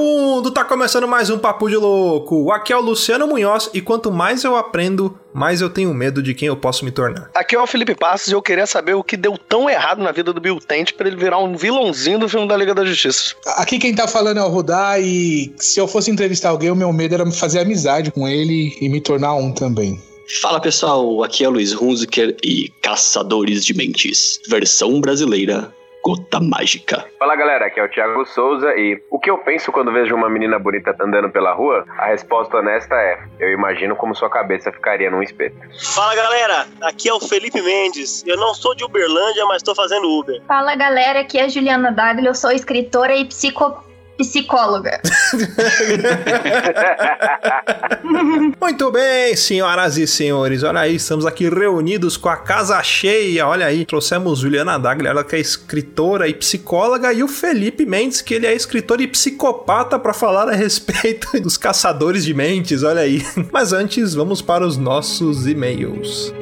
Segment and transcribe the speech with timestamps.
[0.00, 2.50] Vagabundo, tá começando mais um Papo de Louco.
[2.50, 6.32] Aqui é o Luciano Munhoz e quanto mais eu aprendo, mais eu tenho medo de
[6.32, 7.30] quem eu posso me tornar.
[7.34, 10.10] Aqui é o Felipe Passos e eu queria saber o que deu tão errado na
[10.10, 13.34] vida do Bill Tent pra ele virar um vilãozinho do filme da Liga da Justiça.
[13.56, 16.94] Aqui quem tá falando é o Rudá e se eu fosse entrevistar alguém, o meu
[16.94, 20.00] medo era fazer amizade com ele e me tornar um também.
[20.40, 25.70] Fala pessoal, aqui é o Luiz Hunziker e Caçadores de Mentes, versão brasileira
[26.02, 27.06] Gota Mágica.
[27.18, 30.30] Fala galera, aqui é o Thiago Souza e o que eu penso quando vejo uma
[30.30, 31.84] menina bonita andando pela rua?
[31.98, 35.56] A resposta honesta é: eu imagino como sua cabeça ficaria num espeto.
[35.94, 38.24] Fala galera, aqui é o Felipe Mendes.
[38.26, 40.40] Eu não sou de Uberlândia, mas tô fazendo Uber.
[40.46, 43.89] Fala galera, aqui é a Juliana Dávila, eu sou escritora e psico
[44.20, 45.00] psicóloga.
[48.60, 50.62] Muito bem, senhoras e senhores.
[50.62, 53.46] Olha aí, estamos aqui reunidos com a casa cheia.
[53.46, 58.20] Olha aí, trouxemos Juliana Dagli, ela que é escritora e psicóloga, e o Felipe Mendes,
[58.20, 62.82] que ele é escritor e psicopata, para falar a respeito dos caçadores de mentes.
[62.82, 63.24] Olha aí.
[63.50, 66.32] Mas antes, vamos para os nossos e-mails.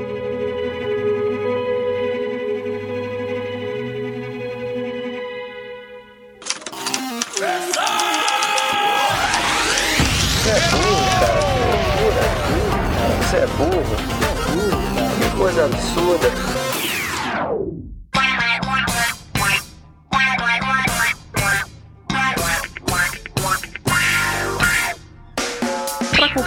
[15.48, 16.67] Coisa absurda.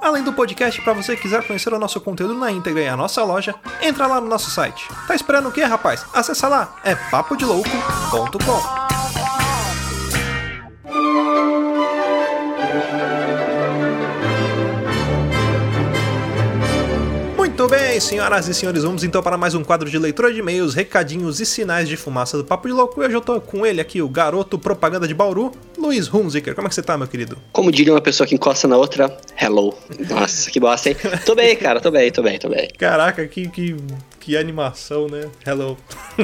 [0.00, 3.22] Além do podcast, para você quiser conhecer o nosso conteúdo na íntegra e a nossa
[3.22, 4.88] loja, entra lá no nosso site.
[5.06, 6.06] Tá esperando o quê, rapaz?
[6.14, 8.80] Acessa lá, é papodelouco.com.
[17.36, 20.72] Muito bem, senhoras e senhores, vamos então para mais um quadro de leitura de e-mails,
[20.72, 23.02] recadinhos e sinais de fumaça do Papo de Louco.
[23.02, 26.54] E hoje eu tô com ele aqui, o garoto propaganda de Bauru, Luiz Hunziker.
[26.54, 27.38] Como é que você tá, meu querido?
[27.52, 29.74] Como diria uma pessoa que encosta na outra, hello.
[30.08, 30.96] Nossa, que bosta, hein?
[31.24, 32.68] Tô bem, cara, tô bem, tô bem, tô bem.
[32.78, 33.74] Caraca, que, que,
[34.20, 35.28] que animação, né?
[35.46, 35.76] Hello.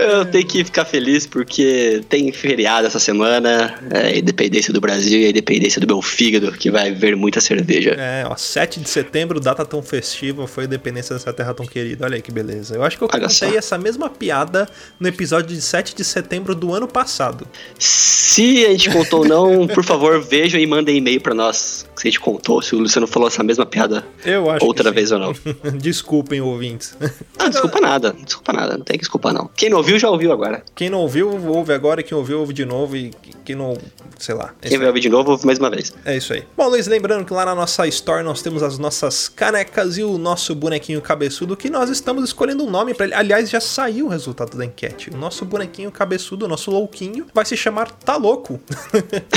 [0.00, 5.20] Eu tenho que ficar feliz porque tem feriado essa semana, é, a independência do Brasil
[5.20, 7.94] e a independência do meu fígado, que vai ver muita cerveja.
[7.98, 12.06] É, ó, 7 de setembro, data tão festiva, foi a independência dessa terra tão querida.
[12.06, 12.74] Olha aí que beleza.
[12.74, 13.58] Eu acho que eu Olha contei só.
[13.58, 14.66] essa mesma piada
[14.98, 17.46] no episódio de 7 de setembro do ano passado.
[17.78, 22.08] Se a gente contou ou não, por favor, vejam e mandem e-mail pra nós se
[22.08, 24.94] a gente contou, se o Luciano falou essa mesma piada Eu acho outra sim.
[25.02, 25.32] Vez ou não.
[25.78, 26.96] Desculpem, ouvintes.
[27.38, 29.50] Ah, desculpa nada, desculpa nada, não tem que desculpar não.
[29.56, 30.62] Quem não ouviu, já ouviu agora.
[30.76, 33.10] Quem não ouviu, ouve agora, e quem ouviu, ouve de novo, e
[33.44, 33.76] quem não.
[34.16, 34.54] sei lá.
[34.60, 35.92] Quem vai ouvir de novo, ouve mais uma vez.
[36.04, 36.44] É isso aí.
[36.56, 40.18] Bom, Luiz, lembrando que lá na nossa store nós temos as nossas canecas e o
[40.18, 43.14] nosso bonequinho cabeçudo que nós estamos escolhendo um nome pra ele.
[43.14, 45.10] Aliás, já saiu o resultado da enquete.
[45.10, 48.60] O nosso bonequinho cabeçudo, o nosso louquinho, vai se chamar Tá Louco.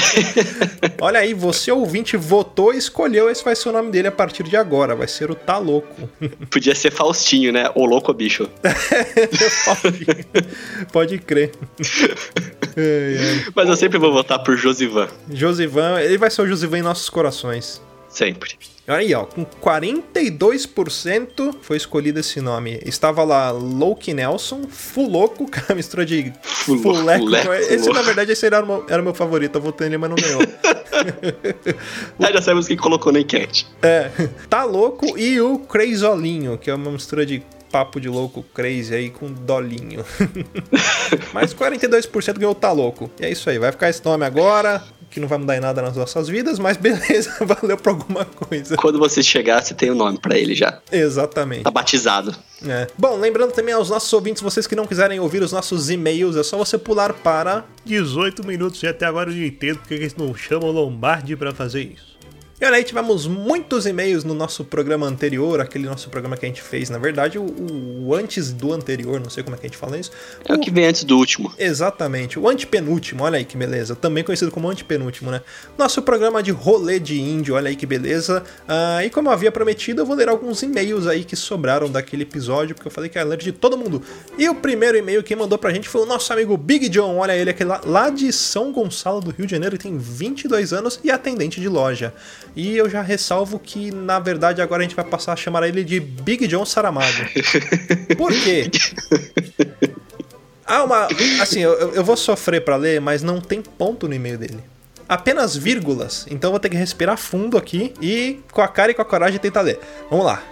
[1.02, 4.44] Olha aí, você ouvinte votou e escolheu esse vai ser o nome dele a partir
[4.44, 4.96] de agora.
[4.96, 6.10] Vai ser o Tá Louco.
[6.50, 7.70] Podia ser Faustinho, né?
[7.76, 8.50] O louco bicho.
[10.92, 11.52] Pode, crer.
[13.56, 15.08] Mas eu sempre vou votar por Josivan.
[15.32, 17.82] Josivan, ele vai ser o Josivan em nossos corações.
[18.16, 18.52] Sempre.
[18.88, 22.80] Olha aí, ó, com 42% foi escolhido esse nome.
[22.86, 27.26] Estava lá Loki Nelson, Fuloco, com a mistura de Fulo- Fuleco.
[27.26, 29.56] Fuleco, Esse, na verdade, esse era o meu, era o meu favorito.
[29.58, 30.42] Eu votei nele, mas não ganhou.
[32.20, 33.68] Ah, já sabemos quem colocou na enquete.
[33.84, 34.10] é,
[34.50, 39.10] tá louco e o Crazolinho, que é uma mistura de papo de louco crazy aí
[39.10, 40.04] com dolinho.
[41.34, 43.12] mas 42% ganhou tá louco.
[43.20, 44.82] E é isso aí, vai ficar esse nome agora.
[45.16, 48.76] Que não vai mudar em nada nas nossas vidas, mas beleza, valeu por alguma coisa.
[48.76, 50.82] Quando você chegar, você tem o um nome para ele já.
[50.92, 51.64] Exatamente.
[51.64, 52.36] Tá batizado.
[52.68, 52.88] É.
[52.98, 56.44] Bom, lembrando também aos nossos ouvintes, vocês que não quiserem ouvir os nossos e-mails, é
[56.44, 60.36] só você pular para 18 minutos e até agora eu não entendo porque eles não
[60.36, 62.15] chamam Lombardi para fazer isso.
[62.60, 66.48] E olha aí, tivemos muitos e-mails no nosso programa anterior, aquele nosso programa que a
[66.48, 69.70] gente fez, na verdade, o, o antes do anterior, não sei como é que a
[69.70, 70.10] gente fala isso.
[70.48, 71.54] É o, o que vem antes do último.
[71.60, 75.42] Exatamente, o antepenúltimo, olha aí que beleza, também conhecido como antepenúltimo, né?
[75.78, 78.42] Nosso programa de rolê de índio, olha aí que beleza.
[78.66, 82.24] Ah, e como eu havia prometido, eu vou ler alguns e-mails aí que sobraram daquele
[82.24, 84.02] episódio, porque eu falei que ia ler de todo mundo.
[84.38, 87.36] E o primeiro e-mail que mandou pra gente foi o nosso amigo Big John, olha
[87.36, 91.10] ele, aquele lá, lá de São Gonçalo do Rio de Janeiro, tem 22 anos e
[91.10, 92.14] é atendente de loja.
[92.56, 95.84] E eu já ressalvo que, na verdade, agora a gente vai passar a chamar ele
[95.84, 97.26] de Big John Saramago.
[98.18, 98.72] Por quê?
[100.66, 101.08] Ah, uma.
[101.42, 104.64] Assim, eu, eu vou sofrer para ler, mas não tem ponto no e-mail dele
[105.08, 106.26] apenas vírgulas.
[106.30, 109.40] Então vou ter que respirar fundo aqui e com a cara e com a coragem
[109.40, 109.80] tentar ler.
[110.10, 110.44] Vamos lá.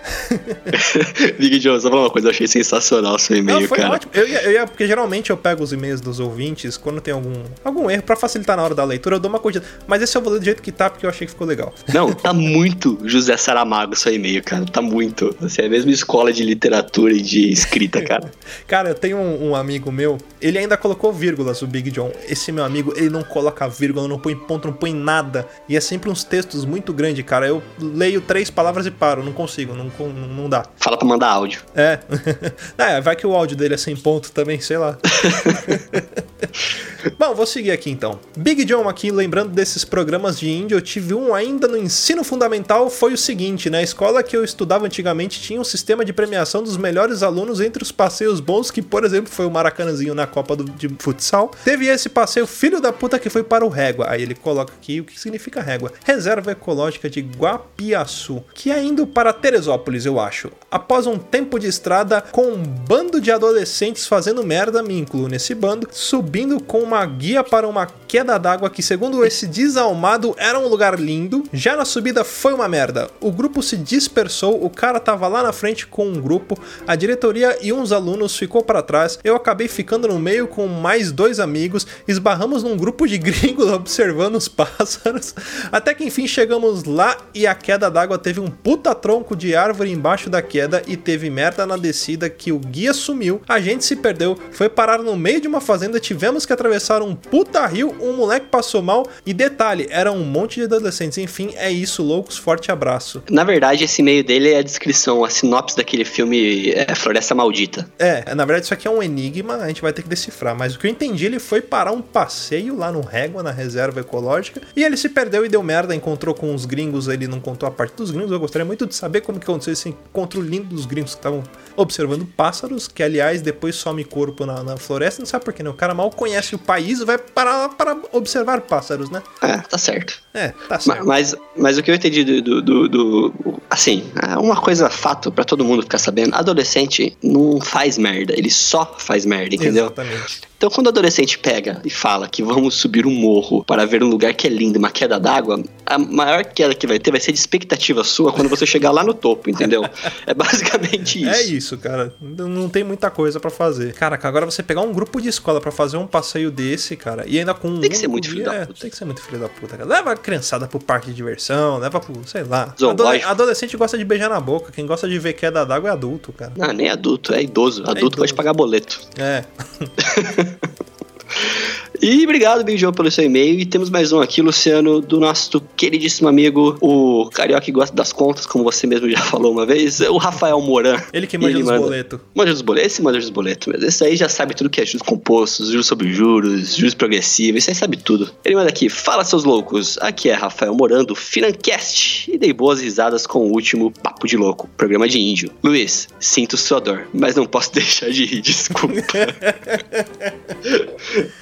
[1.40, 3.92] Big Joe, só falar uma coisa, eu achei sensacional o seu e-mail, cara.
[3.92, 4.12] Ótimo.
[4.14, 7.44] Eu ia, eu ia, porque geralmente eu pego os e-mails dos ouvintes quando tem algum,
[7.64, 9.64] algum erro para facilitar na hora da leitura, eu dou uma coisa.
[9.88, 11.74] Mas esse eu vou ler do jeito que tá, porque eu achei que ficou legal.
[11.94, 14.66] Não, tá muito José Saramago seu e-mail, cara.
[14.66, 15.36] Tá muito.
[15.40, 18.32] Você é a mesma escola de literatura e de escrita, cara.
[18.68, 22.12] cara, eu tenho um, um, amigo meu, ele ainda colocou vírgulas, o Big John.
[22.28, 25.48] Esse meu amigo, ele não coloca vírgula, não põe ponto, não põe nada.
[25.68, 27.48] E é sempre uns textos muito grandes, cara.
[27.48, 30.66] Eu leio três palavras e paro, não consigo, não, não dá.
[30.78, 31.62] Fala pra mandar áudio.
[31.76, 32.00] É.
[32.78, 34.98] é, vai que o áudio dele é sem ponto também, sei lá.
[37.18, 38.20] Bom, vou seguir aqui então.
[38.38, 42.90] Big John aqui, lembrando desses programas de índio, eu tive um ainda no ensino fundamental,
[42.90, 46.78] foi o seguinte, na escola que eu estudava antigamente tinha um sistema de premiação dos
[46.78, 50.64] melhores alunos entre os passeios bons, que por exemplo foi o Maracanãzinho na Copa do,
[50.64, 51.52] de Futsal.
[51.64, 54.08] Teve esse passeio filho da puta que foi para o Régua.
[54.10, 55.92] Aí ele coloca aqui o que significa Régua.
[56.06, 60.52] Reserva Ecológica de Guapiaçu, que é indo para Teresópolis, eu acho.
[60.72, 65.54] Após um tempo de estrada com um bando de adolescentes fazendo merda, me incluo nesse
[65.54, 70.60] bando, subindo com uma uma guia para uma queda d'água que, segundo esse desalmado, era
[70.60, 71.44] um lugar lindo.
[71.52, 73.10] Já na subida foi uma merda.
[73.20, 76.56] O grupo se dispersou, o cara tava lá na frente com um grupo,
[76.86, 79.18] a diretoria e uns alunos ficou para trás.
[79.24, 84.36] Eu acabei ficando no meio com mais dois amigos, esbarramos num grupo de gringos observando
[84.36, 85.34] os pássaros.
[85.72, 89.92] Até que enfim chegamos lá e a queda d'água teve um puta tronco de árvore
[89.92, 93.42] embaixo da queda e teve merda na descida que o guia sumiu.
[93.50, 97.08] A gente se perdeu, foi parar no meio de uma fazenda, tivemos que atravessar atravessaram
[97.08, 101.18] um puta rio, um moleque passou mal e detalhe, era um monte de adolescentes.
[101.18, 103.24] Enfim, é isso, loucos, forte abraço.
[103.30, 107.90] Na verdade, esse meio dele é a descrição, a sinopse daquele filme é, Floresta Maldita.
[107.98, 110.76] É, na verdade isso aqui é um enigma, a gente vai ter que decifrar, mas
[110.76, 114.62] o que eu entendi, ele foi parar um passeio lá no Régua, na reserva ecológica,
[114.76, 117.72] e ele se perdeu e deu merda, encontrou com os gringos, ele não contou a
[117.72, 120.86] parte dos gringos, eu gostaria muito de saber como que aconteceu esse encontro lindo dos
[120.86, 121.44] gringos que estavam
[121.76, 125.70] observando pássaros, que aliás depois some corpo na, na floresta, não sabe por quê, né?
[125.70, 129.22] O cara mal conhece o país, vai parar para observar pássaros, né?
[129.42, 130.20] É, tá certo.
[130.34, 131.06] É, tá certo.
[131.06, 132.42] Mas, mas o que eu entendi do.
[132.42, 137.62] do, do, do assim, é uma coisa fato para todo mundo ficar sabendo: adolescente não
[137.62, 139.86] faz merda, ele só faz merda, entendeu?
[139.86, 140.42] Exatamente.
[140.64, 144.08] Então, quando o adolescente pega e fala que vamos subir um morro para ver um
[144.08, 147.34] lugar que é lindo, uma queda d'água, a maior queda que vai ter vai ser
[147.34, 149.84] de expectativa sua quando você chegar lá no topo, entendeu?
[150.26, 151.30] É basicamente isso.
[151.30, 152.14] É isso, cara.
[152.22, 153.94] Não tem muita coisa para fazer.
[153.94, 157.38] Cara, agora você pegar um grupo de escola para fazer um passeio desse, cara, e
[157.38, 157.82] ainda com.
[157.82, 158.80] Tem que ser muito filho da puta.
[158.80, 159.90] Tem que ser muito filho da puta, cara.
[159.90, 162.74] Leva a criançada pro parque de diversão, leva pro, sei lá.
[162.80, 163.28] Zoológico.
[163.28, 164.72] Adolescente gosta de beijar na boca.
[164.72, 166.54] Quem gosta de ver queda d'água é adulto, cara.
[166.56, 167.82] Não, nem adulto, é idoso.
[167.82, 168.18] Adulto é idoso.
[168.18, 169.02] pode pagar boleto.
[169.18, 169.44] É.
[170.62, 171.83] ああ。
[172.02, 173.60] E obrigado, Big Joe, pelo seu e-mail.
[173.60, 178.12] E temos mais um aqui, Luciano, do nosso queridíssimo amigo, o carioca que gosta das
[178.12, 181.00] contas, como você mesmo já falou uma vez, o Rafael Moran.
[181.14, 182.20] Ele que manja dos boletos.
[182.36, 183.88] Manja dos boletos, esse manja dos boletos mesmo.
[183.88, 187.70] Esse aí já sabe tudo que é juros compostos, juros sobre juros, juros progressivos, esse
[187.70, 188.32] aí sabe tudo.
[188.44, 192.82] Ele manda aqui, fala seus loucos, aqui é Rafael Moran do Financast e dei boas
[192.82, 195.52] risadas com o último Papo de Louco, programa de índio.
[195.64, 198.94] Luiz, sinto sua dor, mas não posso deixar de rir, desculpa.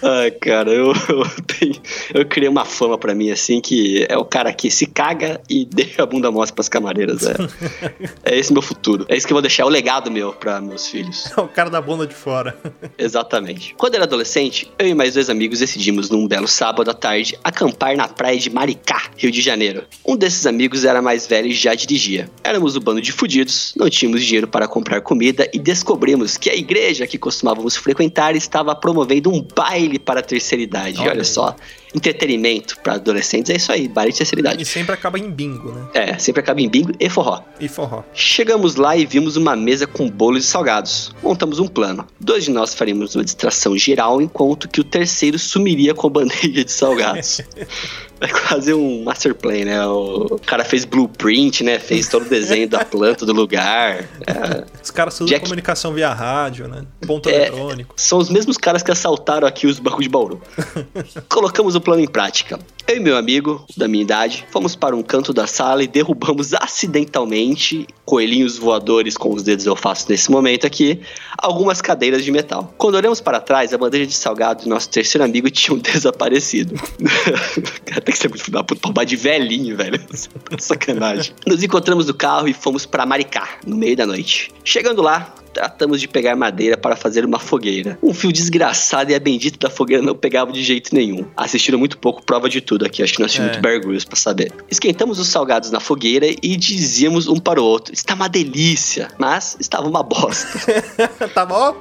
[0.03, 0.71] Ai, cara.
[0.71, 1.75] Eu, eu, tenho,
[2.13, 5.63] eu criei uma fama para mim, assim, que é o cara que se caga e
[5.71, 7.24] deixa a bunda mostra pras camareiras.
[7.24, 7.36] É,
[8.33, 9.05] é esse meu futuro.
[9.07, 11.31] É isso que eu vou deixar, o legado meu para meus filhos.
[11.38, 12.57] É o cara da bunda de fora.
[12.98, 13.75] Exatamente.
[13.77, 17.95] Quando era adolescente, eu e mais dois amigos decidimos, num belo sábado à tarde, acampar
[17.95, 19.83] na praia de Maricá, Rio de Janeiro.
[20.05, 22.29] Um desses amigos era mais velho e já dirigia.
[22.43, 26.50] Éramos o um bando de fudidos, não tínhamos dinheiro para comprar comida e descobrimos que
[26.50, 31.00] a igreja que costumávamos frequentar estava promovendo um baile para terceira idade.
[31.01, 31.55] Olha, olha só.
[31.93, 35.88] Entretenimento pra adolescentes, é isso aí, bar de terceira E sempre acaba em bingo, né?
[35.93, 37.41] É, sempre acaba em bingo e forró.
[37.60, 38.03] E forró.
[38.13, 41.12] Chegamos lá e vimos uma mesa com bolos e salgados.
[41.21, 42.05] Montamos um plano.
[42.19, 46.63] Dois de nós faríamos uma distração geral, enquanto que o terceiro sumiria com a bandeja
[46.63, 47.41] de salgados.
[48.24, 49.83] É quase um master plan, né?
[49.88, 51.79] O cara fez blueprint, né?
[51.79, 54.07] Fez todo o desenho da planta do lugar.
[54.27, 56.83] É, Os caras usam Jack- comunicação via rádio, né?
[57.07, 57.48] Ponto É.
[57.48, 57.95] eletrônico.
[57.98, 60.39] São os mesmos caras que assaltaram aqui os bancos de Bauru.
[61.27, 62.59] Colocamos o plano em prática.
[62.88, 66.53] Eu e meu amigo, da minha idade, fomos para um canto da sala e derrubamos
[66.53, 71.00] acidentalmente, coelhinhos voadores com os dedos eu faço nesse momento aqui,
[71.38, 72.73] algumas cadeiras de metal.
[72.77, 76.75] Quando olhamos para trás, a bandeja de salgado do nosso terceiro amigo tinham desaparecido.
[77.85, 80.00] Cara, tem que ser muito filho da puta de velhinho, velho.
[80.59, 81.33] Sacanagem.
[81.47, 84.51] Nos encontramos no carro e fomos para Maricá, no meio da noite.
[84.65, 87.98] Chegando lá, tratamos de pegar madeira para fazer uma fogueira.
[88.01, 91.25] Um fio desgraçado e a bendita da fogueira não pegava de jeito nenhum.
[91.36, 93.36] Assistiram muito pouco prova de tudo aqui, acho que nós É.
[93.36, 94.51] tínhamos muito Bear Grylls pra saber.
[94.70, 99.58] Esquentamos os salgados na fogueira e dizíamos um para o outro: está uma delícia, mas
[99.60, 100.48] estava uma bosta.
[101.34, 101.75] tá bom?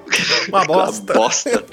[0.48, 1.12] Uma bosta.
[1.12, 1.64] Uma bosta.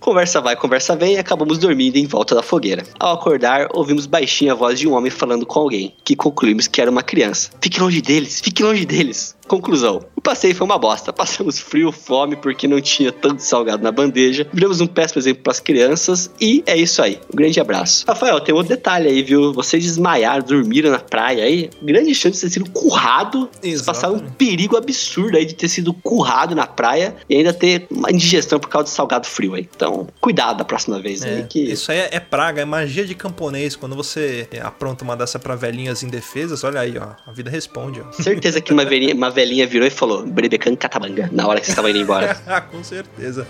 [0.00, 2.82] Conversa vai, conversa vem e acabamos dormindo em volta da fogueira.
[2.98, 6.80] Ao acordar, ouvimos baixinho a voz de um homem falando com alguém, que concluímos que
[6.80, 7.50] era uma criança.
[7.60, 9.36] Fique longe deles, fique longe deles.
[9.46, 10.00] Conclusão.
[10.20, 11.14] O passeio foi uma bosta.
[11.14, 14.46] Passamos frio, fome, porque não tinha tanto salgado na bandeja.
[14.52, 16.30] Viramos um péssimo exemplo para as crianças.
[16.38, 17.18] E é isso aí.
[17.32, 18.04] Um grande abraço.
[18.06, 19.50] Rafael, tem outro detalhe aí, viu?
[19.54, 21.70] Vocês desmaiaram, dormiram na praia aí.
[21.80, 23.48] Grande chance de ter sido currado.
[23.62, 27.86] Vocês passaram um perigo absurdo aí de ter sido currado na praia e ainda ter
[27.90, 29.66] uma indigestão por causa do salgado frio aí.
[29.74, 31.60] Então, cuidado da próxima vez aí É, que.
[31.60, 33.74] Isso aí é, é praga, é magia de camponês.
[33.74, 37.14] Quando você apronta uma dessa pra velhinhas indefesas, olha aí, ó.
[37.26, 38.12] A vida responde, ó.
[38.12, 41.72] Certeza que uma velhinha, uma velhinha virou e falou: Brebecan catabanga, na hora que você
[41.72, 42.34] estava indo embora.
[42.70, 43.46] Com certeza.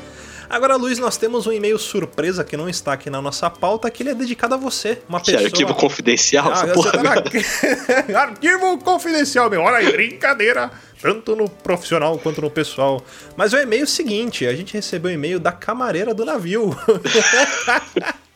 [0.48, 4.02] Agora, Luiz, nós temos um e-mail surpresa que não está aqui na nossa pauta, que
[4.02, 5.00] ele é dedicado a você.
[5.08, 5.46] Uma Que pessoa.
[5.46, 6.90] arquivo confidencial, Ah, essa porra.
[6.90, 7.12] tá na-
[8.20, 9.60] Arquivo confidencial, meu.
[9.62, 10.68] Olha aí, brincadeira.
[11.00, 13.00] Tanto no profissional quanto no pessoal.
[13.36, 16.76] Mas o e-mail é o seguinte: a gente recebeu um e-mail da camareira do navio.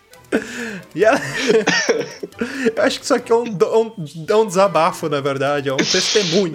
[0.95, 1.21] E ela...
[2.77, 3.93] Eu acho que isso aqui é um, um,
[4.29, 6.55] é um desabafo, na verdade, é um testemunho.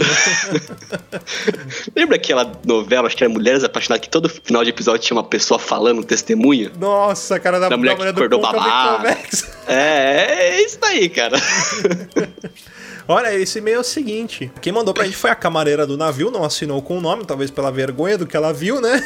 [1.95, 5.23] Lembra aquela novela, acho que era Mulheres Apaixonadas, que todo final de episódio tinha uma
[5.23, 6.71] pessoa falando um testemunho?
[6.77, 8.97] Nossa, cara, da, Da mulher que acordou babado.
[8.97, 9.49] Convex.
[9.67, 11.37] É, é isso daí, cara.
[13.11, 16.29] Olha, esse e-mail é o seguinte: quem mandou pra gente foi a camareira do navio,
[16.29, 19.03] não assinou com o nome, talvez pela vergonha do que ela viu, né?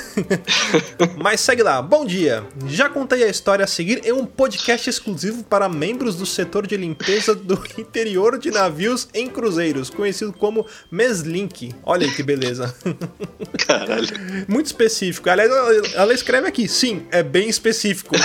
[1.17, 1.81] Mas segue lá.
[1.81, 2.43] Bom dia.
[2.67, 6.75] Já contei a história a seguir em um podcast exclusivo para membros do setor de
[6.75, 11.73] limpeza do interior de navios em cruzeiros, conhecido como Meslink.
[11.83, 12.75] Olha aí que beleza.
[13.65, 14.07] Caralho.
[14.49, 15.29] Muito específico.
[15.29, 18.15] Aliás, ela- ela escreve aqui, sim, é bem específico.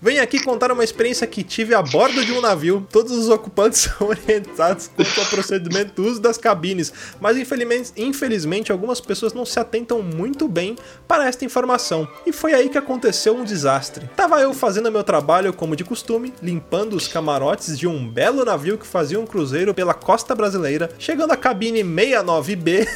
[0.00, 2.86] Venho aqui contar uma experiência que tive a bordo de um navio.
[2.90, 8.72] Todos os ocupantes são orientados quanto ao procedimento do uso das cabines, mas infelizmente, infelizmente
[8.72, 10.76] algumas pessoas não se atentam muito bem
[11.08, 12.06] para esta informação.
[12.26, 14.10] E foi aí que aconteceu um desastre.
[14.16, 18.78] Tava eu fazendo meu trabalho como de costume, limpando os camarotes de um belo navio
[18.78, 22.86] que fazia um cruzeiro pela costa brasileira, chegando à cabine 69B.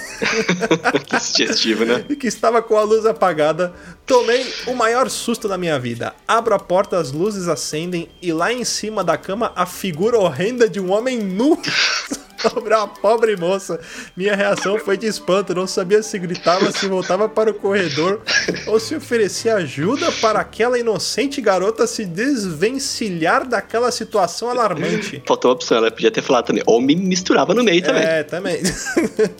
[1.07, 2.05] que sugestivo, né?
[2.09, 3.73] e que estava com a luz apagada,
[4.07, 6.15] tomei o maior susto da minha vida.
[6.27, 10.69] Abro a porta, as luzes acendem e lá em cima da cama a figura horrenda
[10.69, 11.59] de um homem nu
[12.49, 13.81] sobre a pobre moça.
[14.17, 18.21] Minha reação foi de espanto, não sabia se gritava, se voltava para o corredor
[18.67, 25.23] ou se oferecia ajuda para aquela inocente garota se desvencilhar daquela situação alarmante.
[25.27, 26.63] Faltou uma opção, ela podia ter falado também.
[26.67, 28.03] Ou me misturava no meio também.
[28.03, 28.61] É, também.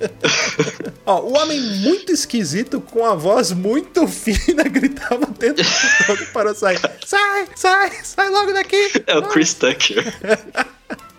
[1.07, 5.61] Ó, o homem muito esquisito, com a voz muito fina, gritava o tempo
[6.07, 6.81] todo para sair.
[7.05, 9.03] Sai, sai, sai logo daqui!
[9.07, 10.05] É o Chris Tucker.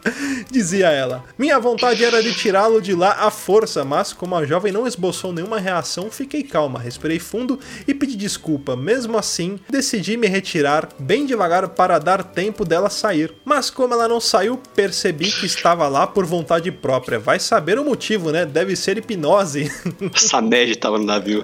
[0.51, 1.23] Dizia ela.
[1.37, 5.33] Minha vontade era de tirá-lo de lá à força, mas como a jovem não esboçou
[5.33, 8.75] nenhuma reação, fiquei calma, respirei fundo e pedi desculpa.
[8.75, 13.33] Mesmo assim, decidi me retirar bem devagar para dar tempo dela sair.
[13.45, 17.19] Mas como ela não saiu, percebi que estava lá por vontade própria.
[17.19, 18.45] Vai saber o motivo, né?
[18.45, 19.71] Deve ser hipnose.
[20.15, 21.43] Samed tava no navio.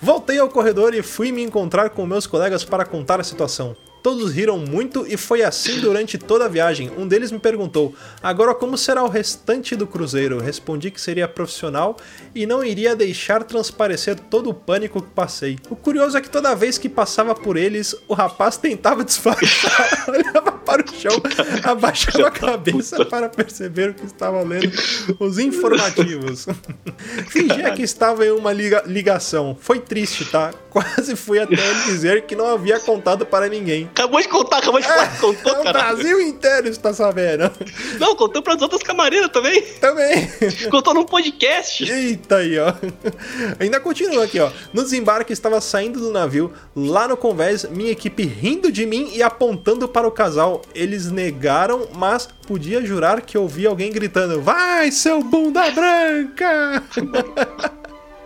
[0.00, 3.76] Voltei ao corredor e fui me encontrar com meus colegas para contar a situação.
[4.06, 6.92] Todos riram muito e foi assim durante toda a viagem.
[6.96, 10.38] Um deles me perguntou: Agora como será o restante do cruzeiro?
[10.38, 11.96] Respondi que seria profissional
[12.32, 15.58] e não iria deixar transparecer todo o pânico que passei.
[15.68, 20.52] O curioso é que toda vez que passava por eles, o rapaz tentava disfarçar, olhava
[20.52, 21.20] para o chão,
[21.64, 24.70] abaixou a cabeça para perceber que estava lendo
[25.18, 26.46] os informativos.
[27.26, 29.56] Fingia que estava em uma liga- ligação.
[29.60, 30.52] Foi triste, tá?
[30.70, 33.90] Quase fui até ele dizer que não havia contado para ninguém.
[33.96, 35.72] Acabou de contar, acabou de falar que contou, o cara.
[35.72, 37.50] Brasil inteiro está sabendo.
[37.98, 39.62] Não, contou pras outras camareiras também.
[39.80, 40.28] Também.
[40.70, 41.90] Contou num podcast.
[41.90, 42.74] Eita aí, ó.
[43.58, 44.50] Ainda continua aqui, ó.
[44.70, 49.22] No desembarque, estava saindo do navio, lá no convés, minha equipe rindo de mim e
[49.22, 50.60] apontando para o casal.
[50.74, 56.82] Eles negaram, mas podia jurar que ouvi alguém gritando: Vai, seu bunda branca!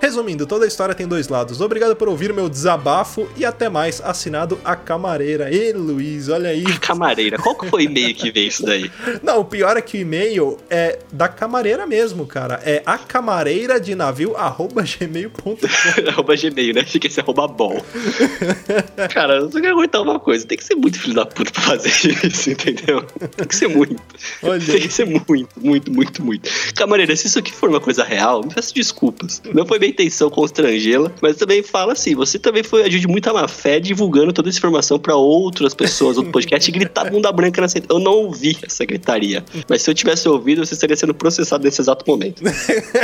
[0.01, 1.61] Resumindo, toda a história tem dois lados.
[1.61, 4.01] Obrigado por ouvir meu desabafo e até mais.
[4.01, 5.55] Assinado a camareira.
[5.55, 6.65] Ei, Luiz, olha aí.
[6.79, 8.91] Camareira, qual que foi o e-mail que veio isso daí?
[9.23, 12.63] Não, o pior é que o e-mail é da camareira mesmo, cara.
[12.65, 15.59] É a camareira de navio arroba gmail.com.
[16.09, 16.85] arroba Gmail, né?
[16.85, 17.85] Fica esse arroba bom.
[19.13, 20.47] Cara, eu só quero aguentar uma coisa.
[20.47, 21.91] Tem que ser muito filho da puta pra fazer
[22.25, 23.03] isso, entendeu?
[23.37, 24.01] Tem que ser muito.
[24.43, 26.51] Olha Tem que ser muito, muito, muito, muito.
[26.75, 29.43] Camareira, se isso aqui for uma coisa real, me peço desculpas.
[29.53, 33.33] Não foi minha intenção constrangê-la, mas também fala assim: você também foi agir de muita
[33.33, 37.61] má fé divulgando toda essa informação pra outras pessoas, outro podcast e gritar bunda branca
[37.61, 39.45] na Eu não ouvi essa gritaria.
[39.69, 42.43] Mas se eu tivesse ouvido, você estaria sendo processado nesse exato momento.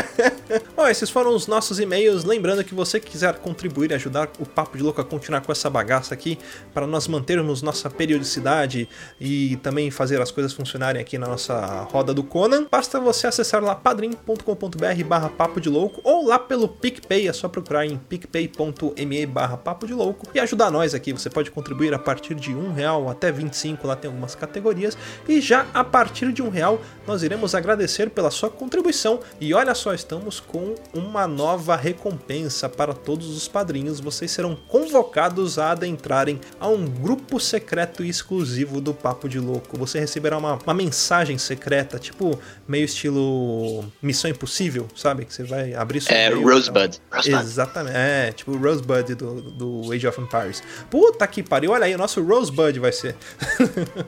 [0.76, 2.24] Bom, esses foram os nossos e-mails.
[2.24, 5.68] Lembrando que você quiser contribuir e ajudar o Papo de Louco a continuar com essa
[5.70, 6.38] bagaça aqui,
[6.72, 8.88] para nós mantermos nossa periodicidade
[9.20, 13.62] e também fazer as coisas funcionarem aqui na nossa roda do Conan, basta você acessar
[13.62, 19.26] lá padrim.com.br barra papo de louco ou lá pelo PicPay, é só procurar em picpay.me
[19.26, 21.12] barra papo de louco e ajudar nós aqui.
[21.12, 24.96] Você pode contribuir a partir de um real até 25, lá tem algumas categorias,
[25.28, 29.20] e já a partir de um real nós iremos agradecer pela sua contribuição.
[29.40, 34.00] E olha só, estamos com uma nova recompensa para todos os padrinhos.
[34.00, 39.76] Vocês serão convocados a adentrarem a um grupo secreto e exclusivo do Papo de Louco.
[39.78, 45.24] Você receberá uma, uma mensagem secreta, tipo meio estilo Missão Impossível, sabe?
[45.24, 46.30] Que você vai abrir seu É,
[46.72, 46.82] tal.
[46.82, 47.00] Rosebud.
[47.42, 50.62] Exatamente, é, tipo o Rosebud do, do Age of Empires.
[50.90, 53.16] Puta que pariu, olha aí, o nosso Rosebud vai ser.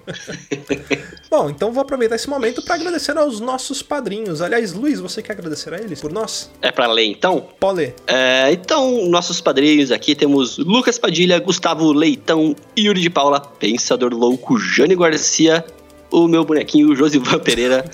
[1.30, 4.40] Bom, então vou aproveitar esse momento para agradecer aos nossos padrinhos.
[4.40, 6.50] Aliás, Luiz, você quer agradecer a eles por nós?
[6.62, 7.48] É pra ler então?
[7.60, 7.94] Pole.
[8.06, 14.58] É, então, nossos padrinhos aqui temos Lucas Padilha, Gustavo Leitão, Yuri de Paula, Pensador Louco,
[14.58, 15.64] Jane Garcia,
[16.10, 17.84] o meu bonequinho Josivan Pereira,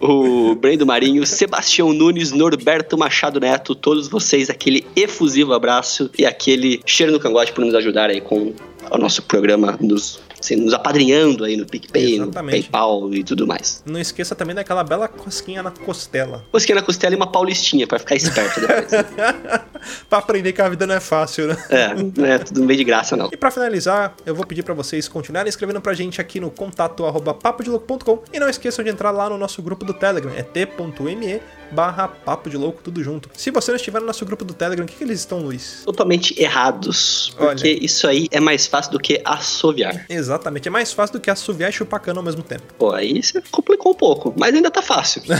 [0.00, 6.80] o Brendo Marinho, Sebastião Nunes, Norberto Machado Neto, todos vocês, aquele efusivo abraço e aquele
[6.84, 8.52] cheiro no cangote por nos ajudar aí com
[8.90, 12.30] o nosso programa, nos, assim, nos apadrinhando aí no PicPay, no.
[12.30, 13.82] PayPal e tudo mais.
[13.86, 16.44] Não esqueça também daquela bela cosquinha na costela.
[16.52, 18.90] Cosquinha na costela e uma paulistinha pra ficar esperto depois.
[20.08, 21.56] pra aprender que a vida não é fácil, né?
[21.70, 23.28] é, não é tudo meio de graça não.
[23.32, 27.04] E pra finalizar, eu vou pedir pra vocês continuarem escrevendo pra gente aqui no contato
[27.04, 31.40] arroba papodilouco.com e não esqueçam de entrar lá no nosso grupo do Telegram, é t.me
[31.70, 33.28] barra papo de louco tudo junto.
[33.34, 35.82] Se você não estiver no nosso grupo do Telegram, o que, que eles estão, Luiz?
[35.84, 37.34] totalmente errados.
[37.36, 37.84] Porque Olha.
[37.84, 40.06] isso aí é mais fácil do que assoviar.
[40.08, 42.62] Exatamente, é mais fácil do que assoviar e chupar cana ao mesmo tempo.
[42.78, 45.22] Pô, aí você complicou um pouco, mas ainda tá fácil.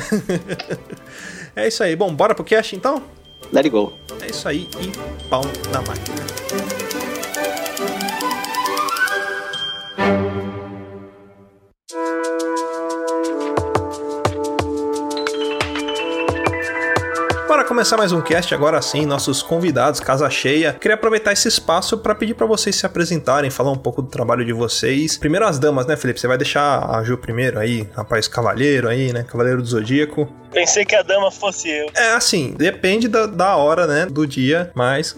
[1.59, 3.03] É isso aí, bom, bora pro cast então?
[3.51, 3.95] Let it go.
[4.21, 5.41] É isso aí e pau
[5.73, 6.76] na máquina.
[17.66, 20.72] Começar mais um cast agora sim, nossos convidados, casa cheia.
[20.72, 24.44] Queria aproveitar esse espaço para pedir para vocês se apresentarem, falar um pouco do trabalho
[24.44, 25.16] de vocês.
[25.18, 26.20] Primeiro as damas, né, Felipe?
[26.20, 29.24] Você vai deixar a Ju primeiro aí, rapaz cavalheiro aí, né?
[29.24, 30.29] Cavaleiro do Zodíaco.
[30.52, 31.90] Pensei que a dama fosse eu.
[31.94, 34.07] É assim, depende da, da hora, né?
[34.07, 35.14] Do dia, mas.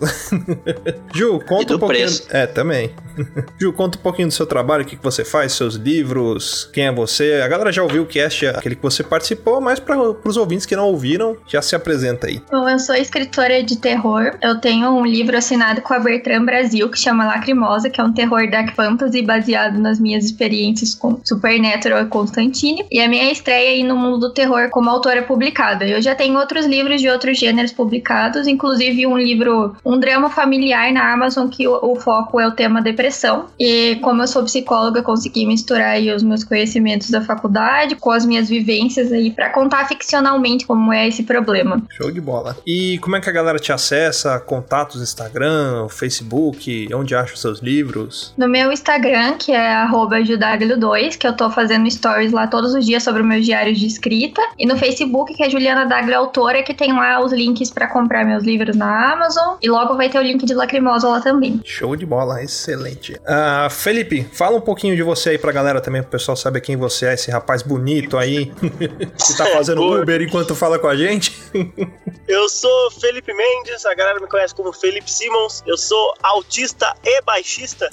[1.15, 2.07] Ju, conta E do um pouquinho.
[2.07, 2.27] preço.
[2.31, 2.91] É, também.
[3.61, 6.87] Ju, conta um pouquinho do seu trabalho, o que, que você faz, seus livros, quem
[6.87, 7.41] é você.
[7.45, 10.75] A galera já ouviu o cast, aquele que você participou, mas para os ouvintes que
[10.75, 12.38] não ouviram, já se apresenta aí.
[12.51, 14.33] Bom, eu sou escritora de terror.
[14.43, 18.13] Eu tenho um livro assinado com a Bertrand Brasil que chama Lacrimosa, que é um
[18.13, 22.85] terror dark fantasy baseado nas minhas experiências com Supernatural e Constantine.
[22.91, 25.87] E a minha estreia aí no mundo do terror como autora publicada.
[25.87, 30.93] Eu já tenho outros livros de outros gêneros publicados, inclusive um livro, um drama familiar
[30.93, 33.47] na Amazon que o, o foco é o tema depressão.
[33.59, 38.25] E como eu sou psicóloga, consegui misturar aí os meus conhecimentos da faculdade com as
[38.25, 41.83] minhas vivências aí para contar ficcionalmente como é esse problema.
[41.91, 42.57] Show de bola.
[42.67, 44.39] E como é que a galera te acessa?
[44.39, 48.35] Contatos, Instagram, Facebook, onde acha os seus livros?
[48.37, 53.03] No meu Instagram, que é judaglio2, que eu tô fazendo stories lá todos os dias
[53.03, 54.43] sobre meus diários de escrita.
[54.59, 58.25] E no Facebook, que é Juliana Daglio Autora, que tem lá os links para comprar
[58.25, 59.57] meus livros na Amazon.
[59.63, 61.61] E logo vai ter o link de Lacrimosa lá também.
[61.65, 63.15] Show de bola, excelente.
[63.15, 66.77] Uh, Felipe, fala um pouquinho de você aí pra galera também, pro pessoal saber quem
[66.77, 71.37] você é, esse rapaz bonito aí, que tá fazendo Uber enquanto fala com a gente.
[72.27, 75.63] Eu sou Felipe Mendes, a galera me conhece como Felipe Simmons.
[75.67, 77.89] Eu sou autista e baixista.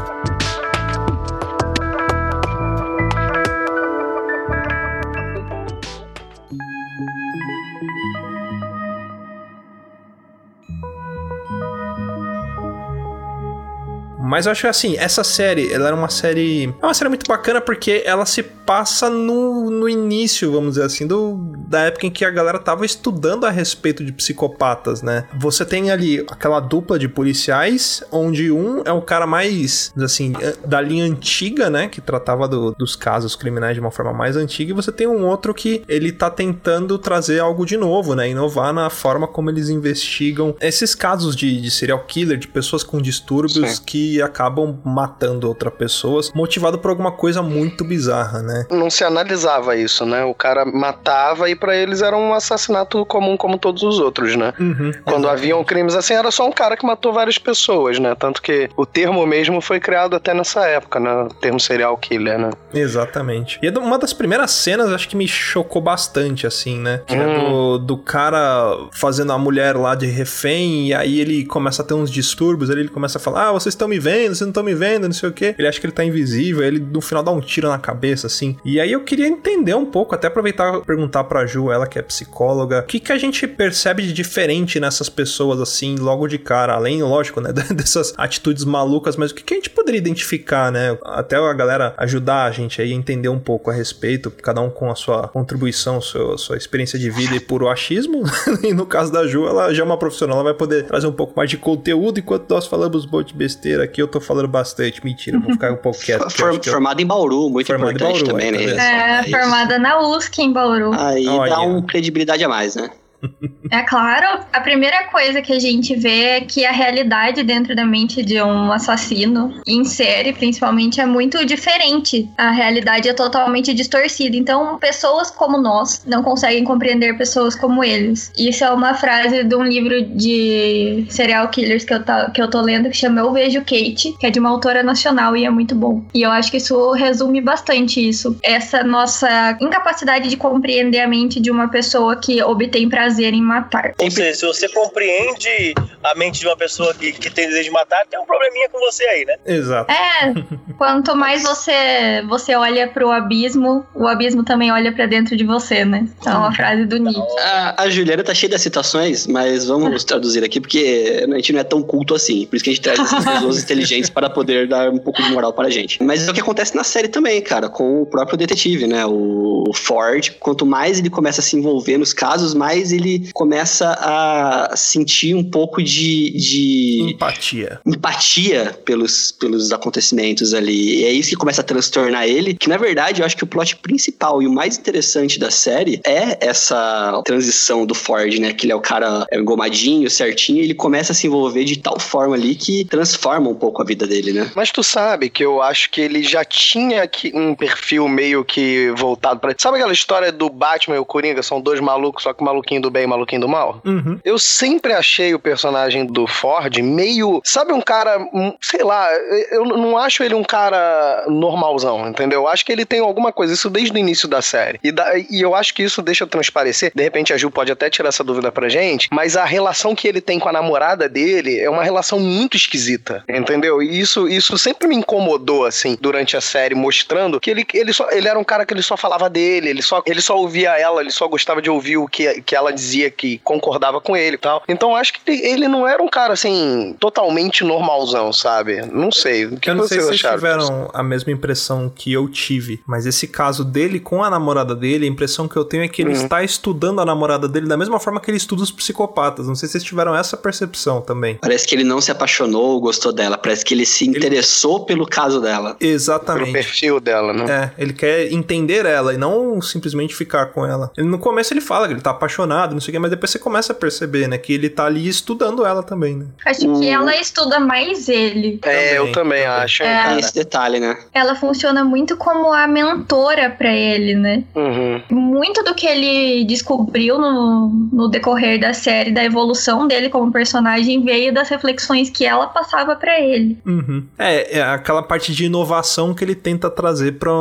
[14.30, 16.72] Mas eu acho assim, essa série, ela era uma série.
[16.82, 21.08] É uma série muito bacana porque ela se passa no, no início, vamos dizer assim,
[21.08, 25.26] do, da época em que a galera tava estudando a respeito de psicopatas, né?
[25.38, 30.56] Você tem ali aquela dupla de policiais, onde um é o cara mais, assim, eh,
[30.66, 31.88] da linha antiga, né?
[31.88, 35.26] Que tratava do, dos casos criminais de uma forma mais antiga, e você tem um
[35.28, 38.30] outro que ele tá tentando trazer algo de novo, né?
[38.30, 43.00] Inovar na forma como eles investigam esses casos de, de serial killer, de pessoas com
[43.00, 43.84] distúrbios Sim.
[43.86, 48.66] que acabam matando outra pessoas, motivado por alguma coisa muito bizarra, né?
[48.72, 50.24] Não se analisava isso, né?
[50.24, 54.54] O cara matava e para eles era um assassinato comum como todos os outros, né?
[54.60, 55.28] Uhum, Quando exatamente.
[55.28, 58.16] haviam crimes assim, era só um cara que matou várias pessoas, né?
[58.16, 61.12] Tanto que o termo mesmo foi criado até nessa época, né?
[61.24, 62.52] O termo serial killer, né?
[62.74, 63.60] Exatamente.
[63.62, 67.02] E é uma das primeiras cenas, acho que me chocou bastante, assim, né?
[67.06, 67.22] Que hum.
[67.22, 71.86] é do, do cara fazendo a mulher lá de refém e aí ele começa a
[71.86, 74.30] ter uns distúrbios, ele começa a falar, ah, vocês estão me vendo?
[74.30, 75.56] vocês não estão me vendo, não sei o que.
[75.58, 78.58] Ele acha que ele tá invisível, ele no final dá um tiro na cabeça, assim.
[78.64, 82.00] E aí eu queria entender um pouco, até aproveitar e perguntar pra Ju, ela que
[82.00, 86.38] é psicóloga, o que, que a gente percebe de diferente nessas pessoas, assim, logo de
[86.38, 90.72] cara, além, lógico, né, dessas atitudes malucas, mas o que, que a gente poderia identificar,
[90.72, 90.98] né?
[91.04, 94.70] Até a galera ajudar a gente aí a entender um pouco a respeito, cada um
[94.70, 98.24] com a sua contribuição, sua, sua experiência de vida e puro achismo.
[98.64, 101.12] e no caso da Ju, ela já é uma profissional, ela vai poder trazer um
[101.12, 104.48] pouco mais de conteúdo enquanto nós falamos um monte de besteira aqui eu tô falando
[104.48, 105.04] bastante.
[105.04, 106.30] Mentira, vou ficar um pouco quieto.
[106.32, 107.04] For, formada eu...
[107.04, 109.20] em Bauru, muito formada importante Bauru, também, né?
[109.20, 110.92] É, formada na USC em Bauru.
[110.94, 111.26] Aí.
[111.48, 112.90] Dá uma credibilidade a mais, né?
[113.72, 117.86] É claro, a primeira coisa que a gente vê é que a realidade dentro da
[117.86, 122.28] mente de um assassino, em série principalmente, é muito diferente.
[122.36, 124.36] A realidade é totalmente distorcida.
[124.36, 128.32] Então, pessoas como nós não conseguem compreender pessoas como eles.
[128.38, 132.50] Isso é uma frase de um livro de serial killers que eu, tá, que eu
[132.50, 135.50] tô lendo que chama Eu Vejo Kate, que é de uma autora nacional e é
[135.50, 136.04] muito bom.
[136.14, 138.36] E eu acho que isso resume bastante isso.
[138.44, 143.42] Essa nossa incapacidade de compreender a mente de uma pessoa que obtém prazer prazer em
[143.42, 143.94] matar.
[143.98, 147.72] Ou seja, se você compreende a mente de uma pessoa que, que tem desejo de
[147.72, 149.36] matar, tem um probleminha com você aí, né?
[149.46, 149.92] Exato.
[149.92, 150.34] É,
[150.78, 155.84] quanto mais você você olha pro abismo, o abismo também olha pra dentro de você,
[155.84, 156.08] né?
[156.20, 157.40] Então é uma frase do Nietzsche.
[157.40, 161.60] A, a Juliana tá cheia das citações, mas vamos traduzir aqui, porque a gente não
[161.60, 162.46] é tão culto assim.
[162.46, 165.32] Por isso que a gente traz essas pessoas inteligentes para poder dar um pouco de
[165.32, 166.02] moral pra gente.
[166.04, 169.06] Mas é o que acontece na série também, cara, com o próprio detetive, né?
[169.06, 172.99] O Ford, quanto mais ele começa a se envolver nos casos, mais ele
[173.34, 177.80] começa a sentir um pouco de, de Empatia.
[177.86, 181.02] empatia pelos, pelos acontecimentos ali.
[181.02, 183.48] E é isso que começa a transtornar ele, que na verdade eu acho que o
[183.48, 188.54] plot principal e o mais interessante da série é essa transição do Ford, né?
[188.54, 192.00] Que ele é o cara engomadinho, certinho, e ele começa a se envolver de tal
[192.00, 194.52] forma ali que transforma um pouco a vida dele, né?
[194.56, 198.92] Mas tu sabe que eu acho que ele já tinha aqui um perfil meio que
[198.98, 199.54] voltado pra.
[199.58, 201.44] Sabe aquela história do Batman e o Coringa?
[201.44, 203.82] São dois malucos, só que o maluquinho do bem e o maluquinho do mal?
[203.86, 204.20] Uhum.
[204.24, 207.42] Eu sempre achei o personagem do Ford meio.
[207.44, 208.18] Sabe, um cara.
[208.34, 209.08] hum, Sei lá,
[209.52, 212.42] eu não acho ele um cara normalzão, entendeu?
[212.42, 214.80] Eu acho que ele tem alguma coisa, isso desde o início da série.
[214.84, 216.92] E, da- e eu acho que isso deixa transparecer.
[216.94, 220.08] De repente a Ju pode até tirar essa dúvida pra gente, mas a relação que
[220.08, 223.82] ele tem com a namorada dele é uma relação muito esquisita, entendeu?
[223.82, 228.10] E isso, isso sempre me incomodou, assim, durante a série, mostrando que ele, ele, só,
[228.12, 231.02] ele era um cara que ele só falava dele, ele só, ele só ouvia ela,
[231.02, 234.40] ele só gostava de ouvir o que, que ela dizia que concordava com ele e
[234.40, 234.64] tal.
[234.68, 238.82] Então eu acho que ele não era um cara, assim, totalmente normalzão, sabe?
[238.92, 239.46] Não sei.
[239.46, 240.60] O que eu não sei vocês se vocês acharam?
[240.68, 245.06] tiveram a mesma impressão que eu tive, mas esse caso dele com a namorada dele,
[245.06, 246.24] a impressão que eu tenho é que ele Uhum.
[246.24, 249.48] está estudando a namorada dele da mesma forma que ele estuda os psicopatas.
[249.48, 251.36] Não sei se vocês tiveram essa percepção também.
[251.42, 253.38] Parece que ele não se apaixonou ou gostou dela.
[253.38, 255.76] Parece que ele se interessou pelo caso dela.
[255.76, 256.52] Pelo Exatamente.
[256.52, 257.72] perfil dela, né?
[257.78, 260.92] É, ele quer entender ela e não simplesmente ficar com ela.
[260.98, 263.32] Ele, no começo ele fala que ele tá apaixonado, não sei o que, mas depois
[263.32, 266.26] você começa a perceber, né, que ele tá ali estudando ela também, né?
[266.46, 268.60] Acho que ela estuda mais ele.
[268.64, 269.46] É, eu Também, também também.
[269.46, 269.84] acho.
[269.84, 270.04] É.
[270.04, 270.20] Cara.
[270.20, 270.98] esse detalhe, né?
[271.14, 274.44] Ela funciona muito como a mentora pra ele, né?
[274.56, 275.02] Uhum.
[275.10, 281.04] Muito do que ele descobriu no, no decorrer da série, da evolução dele como personagem,
[281.04, 283.58] veio das reflexões que ela passava pra ele.
[283.66, 284.06] Uhum.
[284.18, 287.32] É, é aquela parte de inovação que ele tenta trazer pra,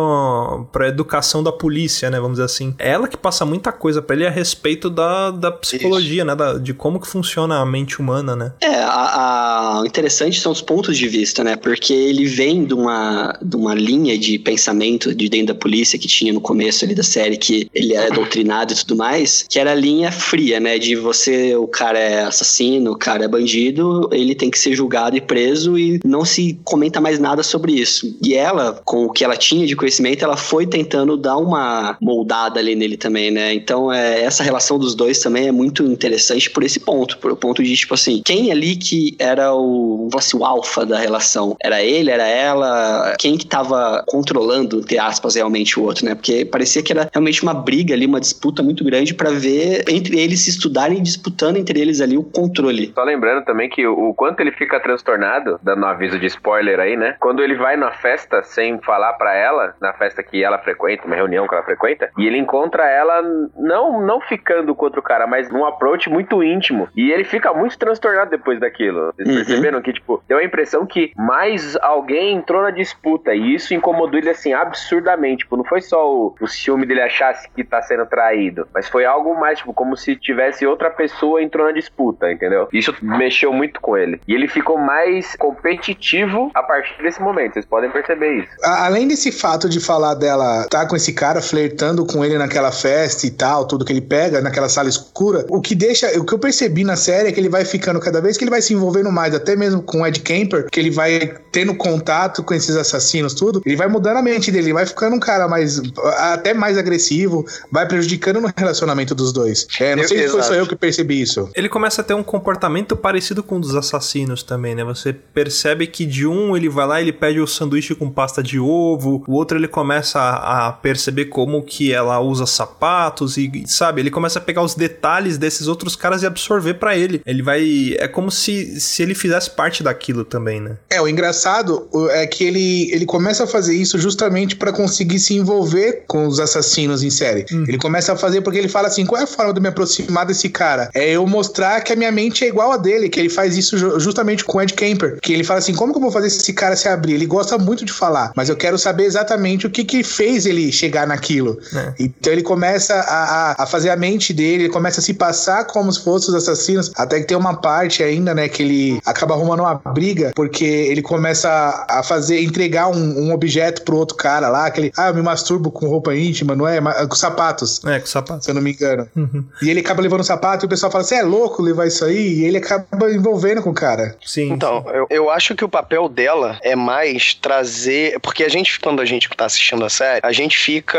[0.72, 2.18] pra educação da polícia, né?
[2.18, 2.74] Vamos dizer assim.
[2.78, 6.34] Ela que passa muita coisa pra ele a respeito da, da psicologia, né?
[6.34, 8.52] da- de como que funciona a mente humana, né?
[8.60, 11.56] É, a, a- o interessante são os pontos de vista, né?
[11.56, 16.08] Porque ele vem de uma, de uma linha de pensamento de dentro da polícia que
[16.08, 19.72] tinha no começo ali da série, que ele era doutrinado e tudo mais, que era
[19.72, 20.78] a linha fria, né?
[20.78, 25.16] De você, o cara é assassino, o cara é bandido, ele tem que ser julgado
[25.16, 28.16] e preso e não se comenta mais nada sobre isso.
[28.22, 32.58] E ela, com o que ela tinha de conhecimento, ela foi tentando dar uma moldada
[32.60, 33.54] ali nele também, né?
[33.54, 37.36] Então, é, essa relação dos dois também é muito interessante por esse ponto, por o
[37.36, 41.56] ponto de, tipo assim, quem ali que era o, assim, o alfa da relação?
[41.62, 43.14] Era ele, era ela?
[43.18, 46.14] Quem que tava controlando, entre aspas, realmente o outro, né?
[46.14, 50.18] Porque parecia que era realmente uma briga ali, uma disputa muito grande pra ver entre
[50.18, 52.92] eles se estudarem e disputando entre eles ali o controle.
[52.94, 56.96] Só lembrando também que o, quanto ele fica transtornado, dando um aviso de spoiler aí,
[56.96, 57.16] né?
[57.20, 61.16] Quando ele vai na festa sem falar pra ela, na festa que ela frequenta, uma
[61.16, 63.22] reunião que ela frequenta, e ele encontra ela
[63.56, 66.88] não não ficando com outro cara, mas num approach muito íntimo.
[66.96, 69.12] E ele fica muito transtornado depois daquilo.
[69.16, 69.34] Vocês Uhum.
[69.36, 73.34] perceberam que, tipo, deu a impressão que mais alguém entrou na disputa.
[73.34, 75.44] E isso incomodou ele, assim, absurdamente.
[75.44, 79.04] Tipo, não foi só o, o ciúme dele achasse que tá sendo traído, mas foi
[79.04, 82.68] algo mais, tipo, como se tivesse outra pessoa entrou na disputa, entendeu?
[82.72, 84.20] Isso mexeu muito com ele.
[84.26, 87.54] E ele ficou mais competitivo a partir desse momento.
[87.54, 88.48] Vocês podem perceber isso.
[88.64, 92.72] A- Além desse fato de falar dela tá com esse cara flertando com ele naquela
[92.72, 96.32] festa e tal, tudo que ele pega naquela sala escura, o que deixa, o que
[96.32, 98.72] eu percebi na série é que ele vai ficando cada vez que ele vai se
[98.74, 102.76] envolvendo mais, até mesmo com o Ed Kemper, que ele vai tendo contato com esses
[102.76, 105.80] assassinos, tudo, ele vai mudando a mente dele, ele vai ficando um cara mais,
[106.18, 109.66] até mais agressivo, vai prejudicando no relacionamento dos dois.
[109.80, 111.48] É, não Eu- sei se foi só eu que percebi isso.
[111.56, 114.84] Ele começa a ter um comportamento parecido com o dos assassinos também, né?
[114.84, 118.42] Você percebe que de um ele vai lá e ele pede o sanduíche com pasta
[118.42, 123.64] de ovo, o outro ele começa a, a perceber como que ela usa sapatos e,
[123.66, 127.20] sabe, ele começa a pegar os detalhes desses outros caras e absorver pra ele.
[127.26, 127.96] Ele vai...
[127.98, 130.76] é como se, se ele fizesse parte daquilo também, né?
[130.90, 135.34] É, o engraçado é que ele, ele começa a fazer isso justamente pra conseguir se
[135.34, 137.44] envolver com os assassinos em série.
[137.50, 140.26] Ele começa a fazer porque ele fala assim: qual é a forma de me aproximar
[140.26, 140.90] desse cara?
[140.94, 143.76] É eu mostrar que a minha mente é igual a dele, que ele faz isso
[143.76, 145.18] ju- justamente com o Ed Kemper.
[145.20, 147.14] Que ele fala assim: como que eu vou fazer esse cara se abrir?
[147.14, 150.70] Ele gosta muito de falar, mas eu quero saber exatamente o que que fez ele
[150.72, 151.58] chegar naquilo.
[151.74, 151.94] É.
[151.98, 155.64] Então ele começa a, a, a fazer a mente dele ele começa a se passar
[155.64, 159.34] como se fossem os assassinos, até que tem uma parte ainda, né, que ele acaba
[159.34, 164.48] arrumando uma briga, porque ele começa a fazer, entregar um, um objeto pro outro cara
[164.48, 166.80] lá, aquele, ah, eu me masturbo com roupa íntima, não é?
[167.06, 167.84] Com sapatos.
[167.84, 168.44] É, com sapatos.
[168.44, 169.08] Se eu não me engano.
[169.16, 169.44] Uhum.
[169.62, 172.04] E ele acaba levando o sapato e o pessoal fala, você é louco levar isso
[172.04, 172.40] aí?
[172.40, 174.16] E ele acaba envolvendo com o cara.
[174.24, 174.52] Sim.
[174.52, 178.18] Então, eu, eu acho que o papel dela é mais trazer.
[178.20, 180.98] Porque a gente, quando a gente tá assistindo a série, a gente fica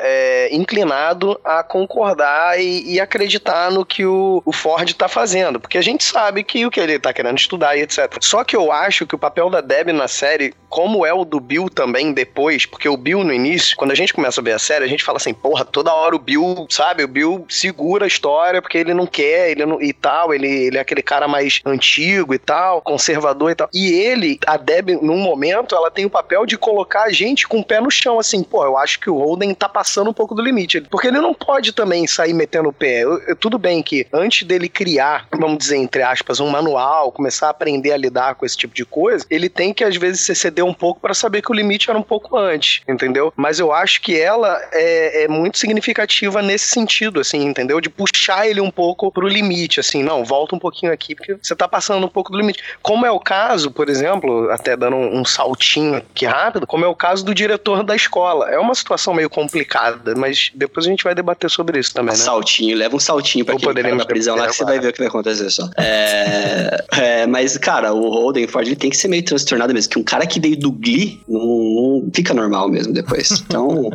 [0.00, 5.58] é, inclinado a concordar e, e, acreditar no que o, o Ford tá fazendo.
[5.58, 8.18] Porque a gente sabe que o que ele tá querendo estudar e etc.
[8.20, 11.40] Só que eu acho que o papel da Deb na série, como é o do
[11.40, 14.58] Bill também depois, porque o Bill no início, quando a gente começa a ver a
[14.58, 17.04] série, a gente fala assim, porra, toda hora o Bill, sabe?
[17.04, 20.78] O Bill segura a história porque ele não quer, ele não, e tal, ele, ele
[20.78, 23.68] é aquele cara mais antigo e tal, conservador e tal.
[23.72, 27.60] E ele, a Deb, num momento, ela tem o papel de colocar a gente com
[27.60, 30.34] o pé no chão, assim, pô, eu acho que o Holden tá passando um pouco
[30.34, 30.80] do limite.
[30.82, 33.00] Porque ele não pode também sair metendo pé.
[33.00, 37.48] Eu, eu, tudo bem que antes dele criar, vamos dizer, entre aspas, um manual, começar
[37.48, 40.34] a aprender a lidar com esse tipo de coisa, ele tem que às vezes se
[40.34, 43.32] ceder um pouco para saber que o limite era um pouco antes, entendeu?
[43.36, 47.80] Mas eu acho que ela é, é muito significativa nesse sentido, assim, entendeu?
[47.80, 51.54] De puxar ele um pouco pro limite, assim, não, volta um pouquinho aqui, porque você
[51.54, 52.62] tá passando um pouco do limite.
[52.82, 56.88] Como é o caso, por exemplo, até dando um, um saltinho aqui rápido, como é
[56.88, 58.50] o caso do diretor da escola.
[58.50, 62.20] É uma situação meio complicada, mas depois a gente vai debater sobre isso também, né?
[62.22, 64.92] Saltinho, leva um saltinho pra aquele cara da prisão lá que você vai ver o
[64.92, 65.68] que vai acontecer só.
[65.76, 69.98] É, é, mas, cara, o Holden Ford ele tem que ser meio transtornado mesmo, que
[69.98, 73.30] um cara que veio do Glee não, não fica normal mesmo depois.
[73.30, 73.90] Então.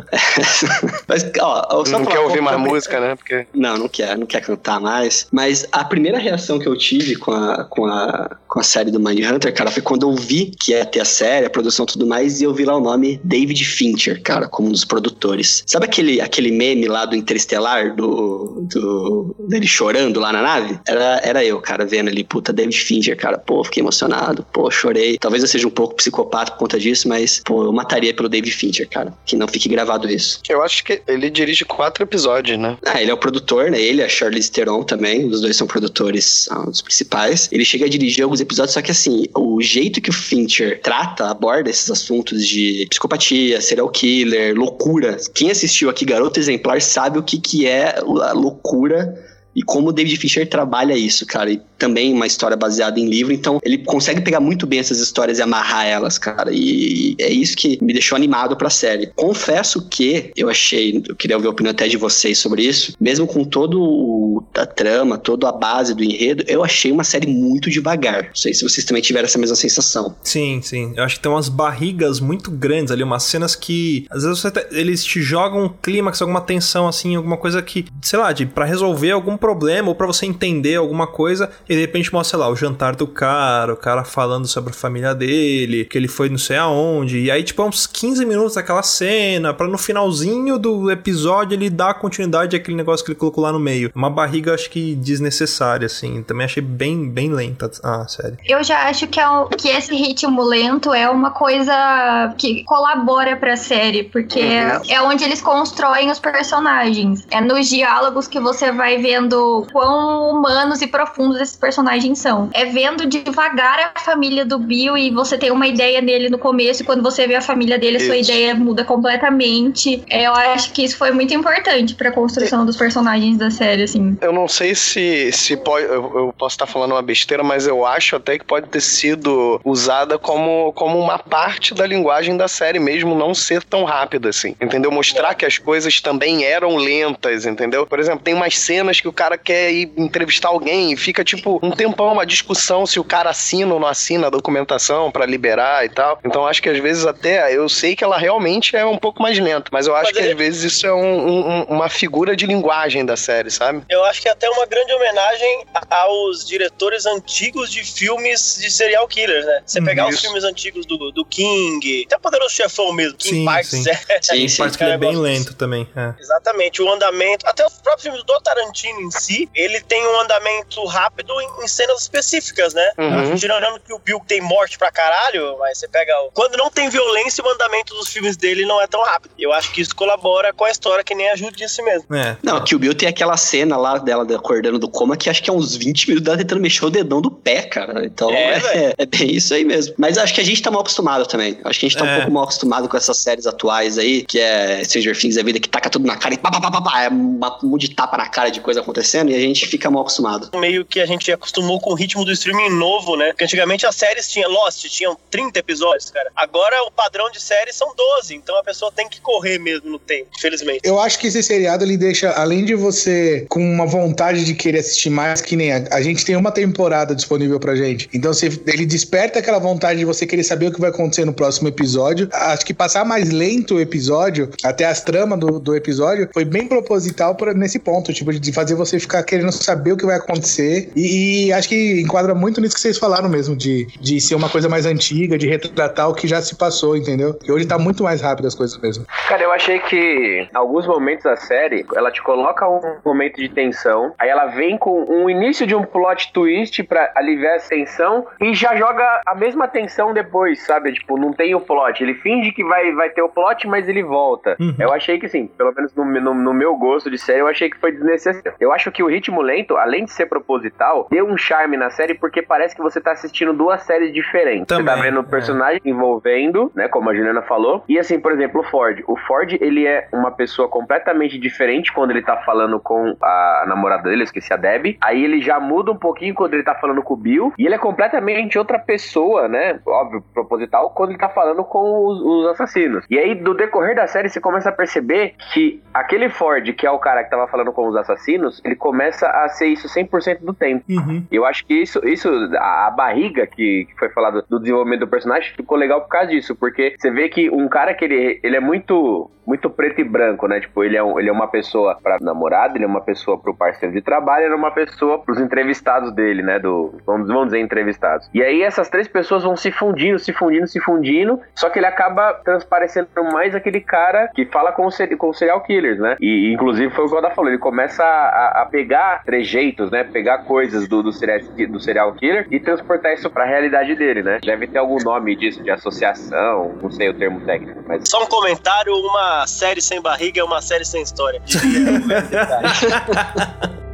[1.06, 3.16] mas, ó, não quer ouvir mais música, né?
[3.16, 3.46] Porque...
[3.54, 5.26] Não, não quer, não quer cantar mais.
[5.30, 9.00] Mas a primeira reação que eu tive com a, com a, com a série do
[9.00, 12.06] Mindhunter, cara, foi quando eu vi que ia ter a série, a produção e tudo
[12.06, 15.62] mais, e eu vi lá o nome David Fincher, cara, como um dos produtores.
[15.66, 20.78] Sabe aquele, aquele meme lá do Interestelar, do, do dele chorando lá na nave?
[20.86, 25.18] Era, era eu, cara, vendo ali, puta, David Fincher, cara, pô, fiquei emocionado, pô, chorei.
[25.18, 28.52] Talvez eu seja um pouco psicopata por conta disso, mas, pô, eu mataria pelo David
[28.52, 29.12] Fincher, cara.
[29.24, 30.40] Que não fique gravado isso.
[30.48, 32.76] Eu acho que ele dirige quatro episódios, né?
[32.84, 33.80] Ah, ele é o produtor, né?
[33.80, 37.48] Ele, a Charlize Theron também, os dois são produtores, são os principais.
[37.52, 41.30] Ele chega a dirigir alguns episódios, só que assim, o jeito que o Fincher trata,
[41.30, 45.16] aborda esses assuntos de psicopatia, serial killer, loucura.
[45.34, 49.14] Quem assistiu aqui Garoto Exemplar sabe o que, que é a loucura
[49.56, 51.50] e como o David Fincher trabalha isso, cara.
[51.50, 55.38] E também uma história baseada em livro, então ele consegue pegar muito bem essas histórias
[55.38, 56.50] e amarrar elas, cara.
[56.52, 59.10] E é isso que me deixou animado pra série.
[59.16, 63.26] Confesso que eu achei, eu queria ouvir a opinião até de vocês sobre isso, mesmo
[63.26, 68.24] com todo a trama, toda a base do enredo, eu achei uma série muito devagar.
[68.24, 70.14] Não sei se vocês também tiveram essa mesma sensação.
[70.22, 70.92] Sim, sim.
[70.96, 74.66] Eu acho que tem umas barrigas muito grandes ali, umas cenas que às vezes te,
[74.72, 78.64] eles te jogam um clímax, alguma tensão assim, alguma coisa que, sei lá, de para
[78.64, 79.45] resolver algum problema
[79.88, 83.72] ou para você entender alguma coisa e de repente mostra lá o jantar do cara,
[83.72, 87.18] o cara falando sobre a família dele, que ele foi não sei aonde.
[87.18, 91.70] E aí, tipo, é uns 15 minutos daquela cena, para no finalzinho do episódio ele
[91.70, 93.90] dar continuidade àquele negócio que ele colocou lá no meio.
[93.94, 96.22] Uma barriga, acho que desnecessária, assim.
[96.22, 98.36] Também achei bem, bem lenta a série.
[98.44, 103.36] Eu já acho que, é um, que esse ritmo lento é uma coisa que colabora
[103.36, 104.82] pra série, porque uhum.
[104.88, 107.26] é onde eles constroem os personagens.
[107.30, 112.48] É nos diálogos que você vai vendo vendo quão humanos e profundos esses personagens são.
[112.52, 116.82] É vendo devagar a família do Bill e você tem uma ideia nele no começo,
[116.82, 120.02] e quando você vê a família dele, a sua ideia muda completamente.
[120.08, 124.16] É, eu acho que isso foi muito importante pra construção dos personagens da série, assim.
[124.20, 125.84] Eu não sei se, se pode.
[125.86, 129.60] Eu, eu posso estar falando uma besteira, mas eu acho até que pode ter sido
[129.64, 134.56] usada como, como uma parte da linguagem da série mesmo, não ser tão rápida assim.
[134.60, 134.90] Entendeu?
[134.90, 137.86] Mostrar que as coisas também eram lentas, entendeu?
[137.86, 141.58] Por exemplo, tem umas cenas que o cara quer ir entrevistar alguém e fica, tipo,
[141.62, 145.84] um tempão, uma discussão se o cara assina ou não assina a documentação para liberar
[145.84, 146.18] e tal.
[146.24, 149.38] Então acho que às vezes até, eu sei que ela realmente é um pouco mais
[149.38, 152.46] lenta, mas eu acho mas que às vezes isso é um, um, uma figura de
[152.46, 153.82] linguagem da série, sabe?
[153.88, 159.08] Eu acho que é até uma grande homenagem aos diretores antigos de filmes de serial
[159.08, 159.62] killers, né?
[159.64, 160.16] Você pegar isso.
[160.16, 163.84] os filmes antigos do, do King, até Poderoso Chefão mesmo, King sim, Parks, sim.
[164.08, 165.88] É, sim, sim, Parks que ele é bem lento também.
[165.96, 166.14] É.
[166.20, 170.84] Exatamente, o andamento, até os próprios filmes do Tarantino em si, ele tem um andamento
[170.86, 172.90] rápido em, em cenas específicas, né?
[172.98, 173.34] Uhum.
[173.34, 176.12] Tirando que o Bill tem morte pra caralho, mas você pega.
[176.22, 179.32] o- Quando não tem violência, o andamento dos filmes dele não é tão rápido.
[179.38, 182.14] Eu acho que isso colabora com a história, que nem a Ju disse mesmo.
[182.14, 182.36] É.
[182.42, 185.50] Não, que o Bill tem aquela cena lá dela acordando do coma que acho que
[185.50, 188.04] é uns 20 minutos dela tentando mexer o dedão do pé, cara.
[188.04, 189.94] Então É, é, é bem isso aí mesmo.
[189.98, 191.58] Mas acho que a gente tá mal acostumado também.
[191.64, 192.12] Acho que a gente tá É.
[192.12, 195.58] um pouco mal acostumado com essas séries atuais aí, que é Stranger Things da vida,
[195.60, 197.88] que taca tudo na cara e pá, pá, pá, pá, pá, é uma- um monte
[197.88, 198.95] de tapa na cara de coisa acontecendo
[199.30, 200.50] e a gente fica mal acostumado.
[200.58, 203.28] Meio que a gente acostumou com o ritmo do streaming novo, né?
[203.28, 206.30] Porque antigamente as séries tinham Lost, tinham 30 episódios, cara.
[206.34, 209.98] Agora o padrão de série são 12, então a pessoa tem que correr mesmo no
[209.98, 210.80] tempo, infelizmente.
[210.84, 214.78] Eu acho que esse seriado ele deixa, além de você com uma vontade de querer
[214.78, 218.08] assistir mais, que nem a, a gente tem uma temporada disponível pra gente.
[218.12, 221.32] Então você, ele desperta aquela vontade de você querer saber o que vai acontecer no
[221.32, 222.28] próximo episódio.
[222.32, 226.66] Acho que passar mais lento o episódio, até as tramas do, do episódio, foi bem
[226.66, 230.90] proposital pra, nesse ponto, tipo, de fazer você ficar querendo saber o que vai acontecer.
[230.94, 234.48] E, e acho que enquadra muito nisso que vocês falaram mesmo, de, de ser uma
[234.48, 237.34] coisa mais antiga, de retratar o que já se passou, entendeu?
[237.34, 239.04] Que hoje tá muito mais rápido as coisas mesmo.
[239.28, 244.14] Cara, eu achei que alguns momentos da série, ela te coloca um momento de tensão,
[244.18, 248.54] aí ela vem com um início de um plot twist pra aliviar essa tensão e
[248.54, 250.92] já joga a mesma tensão depois, sabe?
[250.92, 252.02] Tipo, não tem o plot.
[252.02, 254.56] Ele finge que vai, vai ter o plot, mas ele volta.
[254.60, 254.74] Uhum.
[254.78, 257.70] Eu achei que, sim, pelo menos no, no, no meu gosto de série, eu achei
[257.70, 258.54] que foi desnecessário.
[258.60, 262.14] Eu acho que o ritmo lento, além de ser proposital, deu um charme na série
[262.14, 264.66] porque parece que você tá assistindo duas séries diferentes.
[264.68, 265.30] você tá Também, vendo o é.
[265.30, 267.82] personagem envolvendo, né, como a Juliana falou.
[267.88, 269.02] E assim, por exemplo, o Ford.
[269.06, 274.04] O Ford, ele é uma pessoa completamente diferente quando ele tá falando com a namorada
[274.04, 274.98] dele, eu esqueci a Debbie.
[275.00, 277.52] Aí ele já muda um pouquinho quando ele tá falando com o Bill.
[277.58, 279.80] E ele é completamente outra pessoa, né?
[279.86, 283.04] Óbvio, proposital, quando ele tá falando com os, os assassinos.
[283.08, 286.90] E aí, do decorrer da série, você começa a perceber que aquele Ford, que é
[286.90, 290.52] o cara que tava falando com os assassinos, ele começa a ser isso 100% do
[290.52, 290.84] tempo.
[290.88, 291.24] Uhum.
[291.30, 295.08] Eu acho que isso, isso a, a barriga que, que foi falado do desenvolvimento do
[295.08, 298.56] personagem ficou legal por causa disso, porque você vê que um cara que ele, ele
[298.56, 300.60] é muito muito preto e branco, né?
[300.60, 303.54] Tipo, ele é, um, ele é uma pessoa pra namorada, ele é uma pessoa pro
[303.54, 306.58] parceiro de trabalho, ele é uma pessoa pros entrevistados dele, né?
[306.58, 308.28] Do, vamos, vamos dizer, entrevistados.
[308.34, 311.86] E aí essas três pessoas vão se fundindo, se fundindo, se fundindo, só que ele
[311.86, 314.88] acaba transparecendo mais aquele cara que fala com,
[315.18, 316.16] com serial killers, né?
[316.20, 320.02] E inclusive foi o que o Oda falou, ele começa a, a pegar trejeitos, né?
[320.04, 324.38] Pegar coisas do, do, serial, do serial killer e transportar isso pra realidade dele, né?
[324.42, 328.26] Deve ter algum nome disso, de associação, não sei o termo técnico, mas Só um
[328.26, 331.42] comentário: uma série sem barriga é uma série sem história.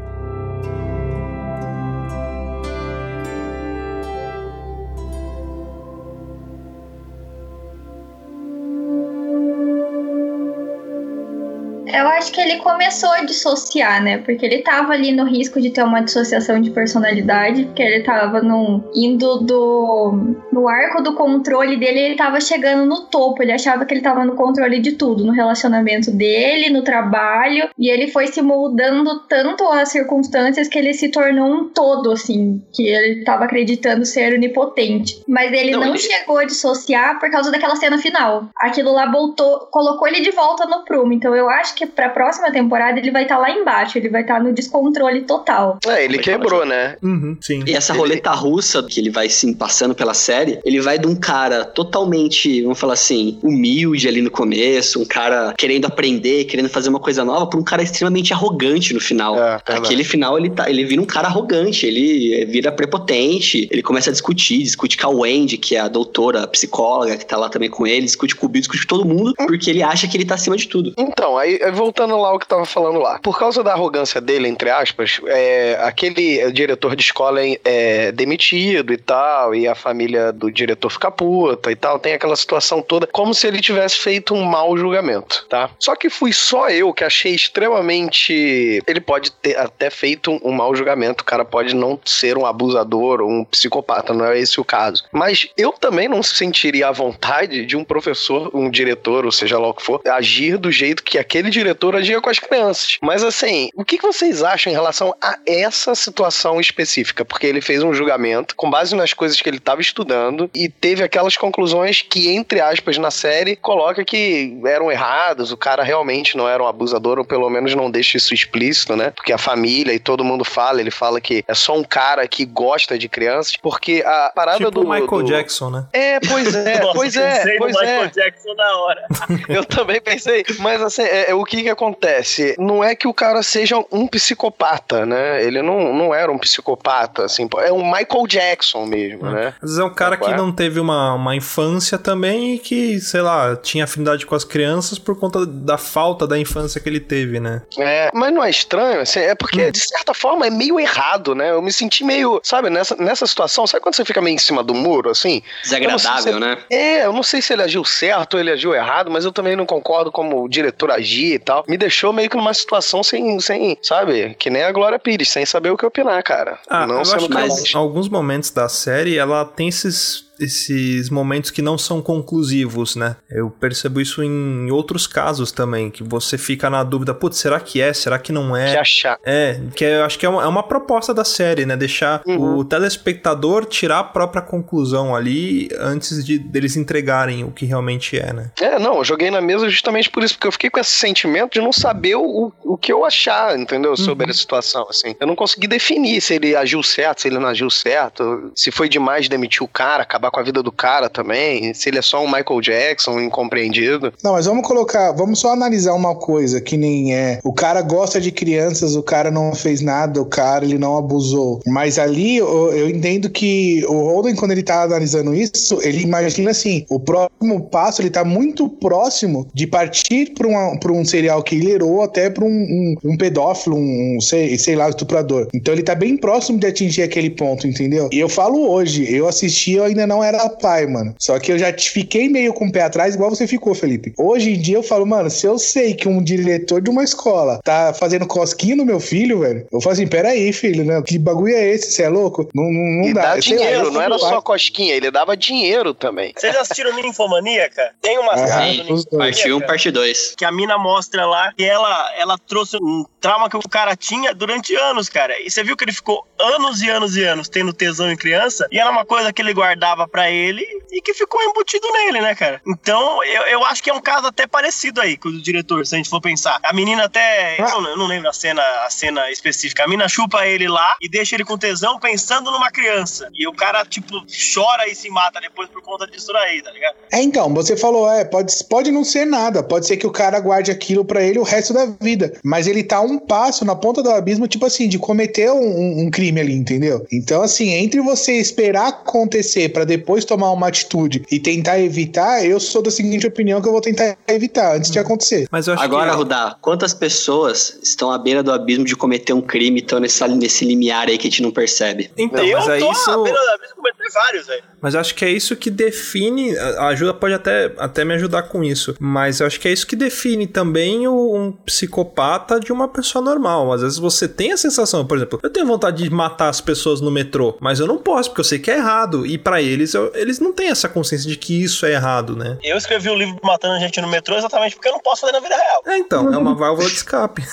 [11.92, 14.18] Eu acho que ele começou a dissociar, né?
[14.18, 18.40] Porque ele tava ali no risco de ter uma dissociação de personalidade, porque ele tava
[18.40, 20.36] num, indo do.
[20.52, 23.42] No arco do controle dele, ele tava chegando no topo.
[23.42, 27.68] Ele achava que ele tava no controle de tudo, no relacionamento dele, no trabalho.
[27.78, 32.62] E ele foi se moldando tanto às circunstâncias que ele se tornou um todo, assim,
[32.72, 35.22] que ele tava acreditando ser onipotente.
[35.28, 38.48] Mas ele Não, não, ele- chegou a dissociar por causa daquela cena final.
[38.56, 41.12] Aquilo lá voltou, colocou ele de volta no prumo.
[41.12, 44.42] Então eu acho que pra próxima temporada ele vai estar lá embaixo, ele vai estar
[44.42, 45.78] no descontrole total.
[45.86, 46.96] É, ele quebrou, né?
[47.02, 47.62] Uhum, sim.
[47.66, 51.14] E essa roleta russa que ele vai sim passando pela série, ele vai de um
[51.14, 56.88] cara totalmente, vamos falar assim, humilde ali no começo, um cara querendo aprender, querendo fazer
[56.88, 59.38] uma coisa nova, pra um cara extremamente arrogante no final.
[59.38, 59.60] É.
[59.66, 64.12] Aquele final ele tá, ele vira um cara arrogante, ele vira prepotente, ele começa a
[64.12, 67.70] discutir, discute com a Wendy, que é a doutora, a psicóloga que tá lá também
[67.70, 70.24] com ele, discute com o Bill, discute com todo mundo, porque ele acha que ele
[70.24, 70.92] tá acima de tudo.
[70.96, 73.18] Então, aí voltando lá ao que tava falando lá.
[73.20, 78.12] Por causa da arrogância dele, entre aspas, é, aquele é, diretor de escola é, é
[78.12, 82.82] demitido e tal, e a família do diretor fica puta e tal, tem aquela situação
[82.82, 85.70] toda, como se ele tivesse feito um mau julgamento, tá?
[85.78, 88.82] Só que fui só eu que achei extremamente.
[88.86, 92.46] Ele pode ter até feito um, um mau julgamento, o cara pode não ser um
[92.46, 95.04] abusador ou um psicopata, não é esse o caso.
[95.10, 99.68] Mas eu também não sentiria a vontade de um professor, um diretor, ou seja lá
[99.68, 101.61] o que for, agir do jeito que aquele diretor
[101.96, 102.98] agia com as crianças.
[103.02, 107.24] Mas assim, o que vocês acham em relação a essa situação específica?
[107.24, 111.02] Porque ele fez um julgamento com base nas coisas que ele estava estudando e teve
[111.02, 116.48] aquelas conclusões que, entre aspas, na série, coloca que eram erradas, o cara realmente não
[116.48, 119.10] era um abusador, ou pelo menos não deixa isso explícito, né?
[119.10, 122.44] Porque a família e todo mundo fala, ele fala que é só um cara que
[122.44, 124.80] gosta de crianças, porque a parada Tipo do.
[124.82, 125.86] o Michael do- Jackson, né?
[125.92, 127.80] É, pois é, Nossa, pois é, pensei no pois é.
[127.80, 129.06] Michael Jackson na hora.
[129.48, 130.44] Eu também pensei.
[130.58, 132.54] Mas assim, é, é o, que que acontece?
[132.58, 135.44] Não é que o cara seja um psicopata, né?
[135.44, 139.54] Ele não, não era um psicopata, assim, é um Michael Jackson mesmo, né?
[139.60, 143.20] Às vezes é um cara que não teve uma, uma infância também e que, sei
[143.20, 147.38] lá, tinha afinidade com as crianças por conta da falta da infância que ele teve,
[147.38, 147.62] né?
[147.78, 151.50] É, mas não é estranho, assim, é porque, de certa forma, é meio errado, né?
[151.50, 154.62] Eu me senti meio, sabe, nessa, nessa situação, sabe quando você fica meio em cima
[154.62, 155.42] do muro, assim?
[155.62, 156.58] Desagradável, se, né?
[156.70, 159.56] É, eu não sei se ele agiu certo ou ele agiu errado, mas eu também
[159.56, 161.64] não concordo como o diretor agir e tal.
[161.68, 165.44] Me deixou meio que numa situação sem, sem sabe, que nem a Glória Pires, sem
[165.44, 166.58] saber o que opinar, cara.
[166.68, 167.74] Ah, não eu acho que mais.
[167.74, 173.16] alguns momentos da série, ela tem esses esses momentos que não são conclusivos, né?
[173.30, 177.80] Eu percebo isso em outros casos também, que você fica na dúvida, putz, será que
[177.80, 177.92] é?
[177.92, 178.70] Será que não é?
[178.72, 179.18] De achar.
[179.24, 181.76] É, que eu acho que é uma, é uma proposta da série, né?
[181.76, 182.58] Deixar Uhum.
[182.58, 188.32] o telespectador tirar a própria conclusão ali antes de deles entregarem o que realmente é,
[188.32, 188.50] né?
[188.60, 191.52] É, não, eu joguei na mesa justamente por isso, porque eu fiquei com esse sentimento
[191.54, 193.96] de não saber o, o que eu achar, entendeu?
[193.96, 195.14] Sobre a situação, assim.
[195.20, 198.88] Eu não consegui definir se ele agiu certo, se ele não agiu certo, se foi
[198.88, 202.24] demais demitir o cara, acabar com a vida do cara também, se ele é só
[202.24, 204.12] um Michael Jackson incompreendido.
[204.24, 207.38] Não, mas vamos colocar, vamos só analisar uma coisa que nem é.
[207.44, 211.60] O cara gosta de crianças, o cara não fez nada, o cara ele não abusou.
[211.66, 216.50] Mas ali eu, eu entendo que o Holden, quando ele tá analisando isso, ele imagina
[216.50, 221.42] assim: o próximo passo ele tá muito próximo de partir pra, uma, pra um serial
[221.42, 225.48] killer ou até pra um, um, um pedófilo, um, um sei, sei lá, estuprador.
[225.52, 228.08] Então ele tá bem próximo de atingir aquele ponto, entendeu?
[228.12, 231.14] E eu falo hoje, eu assisti, eu ainda não era pai, mano.
[231.18, 234.12] Só que eu já te- fiquei meio com o pé atrás, igual você ficou, Felipe.
[234.18, 237.60] Hoje em dia eu falo, mano, se eu sei que um diretor de uma escola
[237.64, 241.02] tá fazendo cosquinha no meu filho, velho, eu falo assim, peraí, filho, né?
[241.06, 241.92] Que bagulho é esse?
[241.92, 242.48] Você é louco?
[242.54, 243.22] Não, não, não E dá.
[243.22, 244.42] dá lá, dinheiro, eu não era só lá.
[244.42, 246.32] cosquinha, ele dava dinheiro também.
[246.36, 247.92] Vocês já assistiram Ninfomaníaca?
[248.00, 249.04] Tem uma Ah, do dois.
[249.06, 250.34] Parte 1, Ninfomaníaca parte 2.
[250.36, 254.34] que a mina mostra lá que ela, ela trouxe um trauma que o cara tinha
[254.34, 255.34] durante anos, cara.
[255.40, 258.66] E você viu que ele ficou anos e anos e anos tendo tesão em criança,
[258.70, 262.34] e era uma coisa que ele guardava pra ele e que ficou embutido nele, né,
[262.34, 262.60] cara?
[262.66, 265.86] Então, eu, eu acho que é um caso até parecido aí com o do diretor,
[265.86, 266.58] se a gente for pensar.
[266.62, 267.60] A menina até.
[267.60, 269.84] Eu não, eu não lembro a cena, a cena específica.
[269.84, 273.28] A mina chupa ele lá e deixa ele com tesão pensando numa criança.
[273.34, 274.12] E o cara, tipo,
[274.54, 276.94] chora e se mata depois por conta disso aí, tá ligado?
[277.12, 280.38] É, então, você falou, é, pode, pode não ser nada, pode ser que o cara
[280.40, 284.02] guarde aquilo pra ele o resto da vida, mas ele tá um passo na ponta
[284.02, 287.06] do abismo, tipo assim, de cometer um, um- um crime ali, entendeu?
[287.12, 292.58] Então, assim, entre você esperar acontecer pra depois tomar uma atitude e tentar evitar, eu
[292.58, 295.46] sou da seguinte opinião que eu vou tentar evitar antes de acontecer.
[295.50, 296.16] Mas eu acho Agora, que...
[296.16, 300.26] Rudá, quantas pessoas estão à beira do abismo de cometer um crime e estão nessa,
[300.26, 302.10] nesse limiar aí que a gente não percebe?
[302.16, 303.10] Então, eu mas é tô isso...
[303.10, 304.71] à beira da mesa cometer vários, velho.
[304.82, 306.56] Mas eu acho que é isso que define.
[306.58, 308.94] A a ajuda pode até, até me ajudar com isso.
[308.98, 313.24] Mas eu acho que é isso que define também o, um psicopata de uma pessoa
[313.24, 313.72] normal.
[313.72, 317.00] Às vezes você tem a sensação, por exemplo, eu tenho vontade de matar as pessoas
[317.00, 319.24] no metrô, mas eu não posso, porque eu sei que é errado.
[319.24, 322.58] E pra eles, eu- eles não têm essa consciência de que isso é errado, né?
[322.62, 325.40] Eu escrevi o livro Matando Gente no Metrô exatamente porque eu não posso fazer na
[325.40, 325.82] vida real.
[325.86, 327.42] É, então, é uma válvula de escape.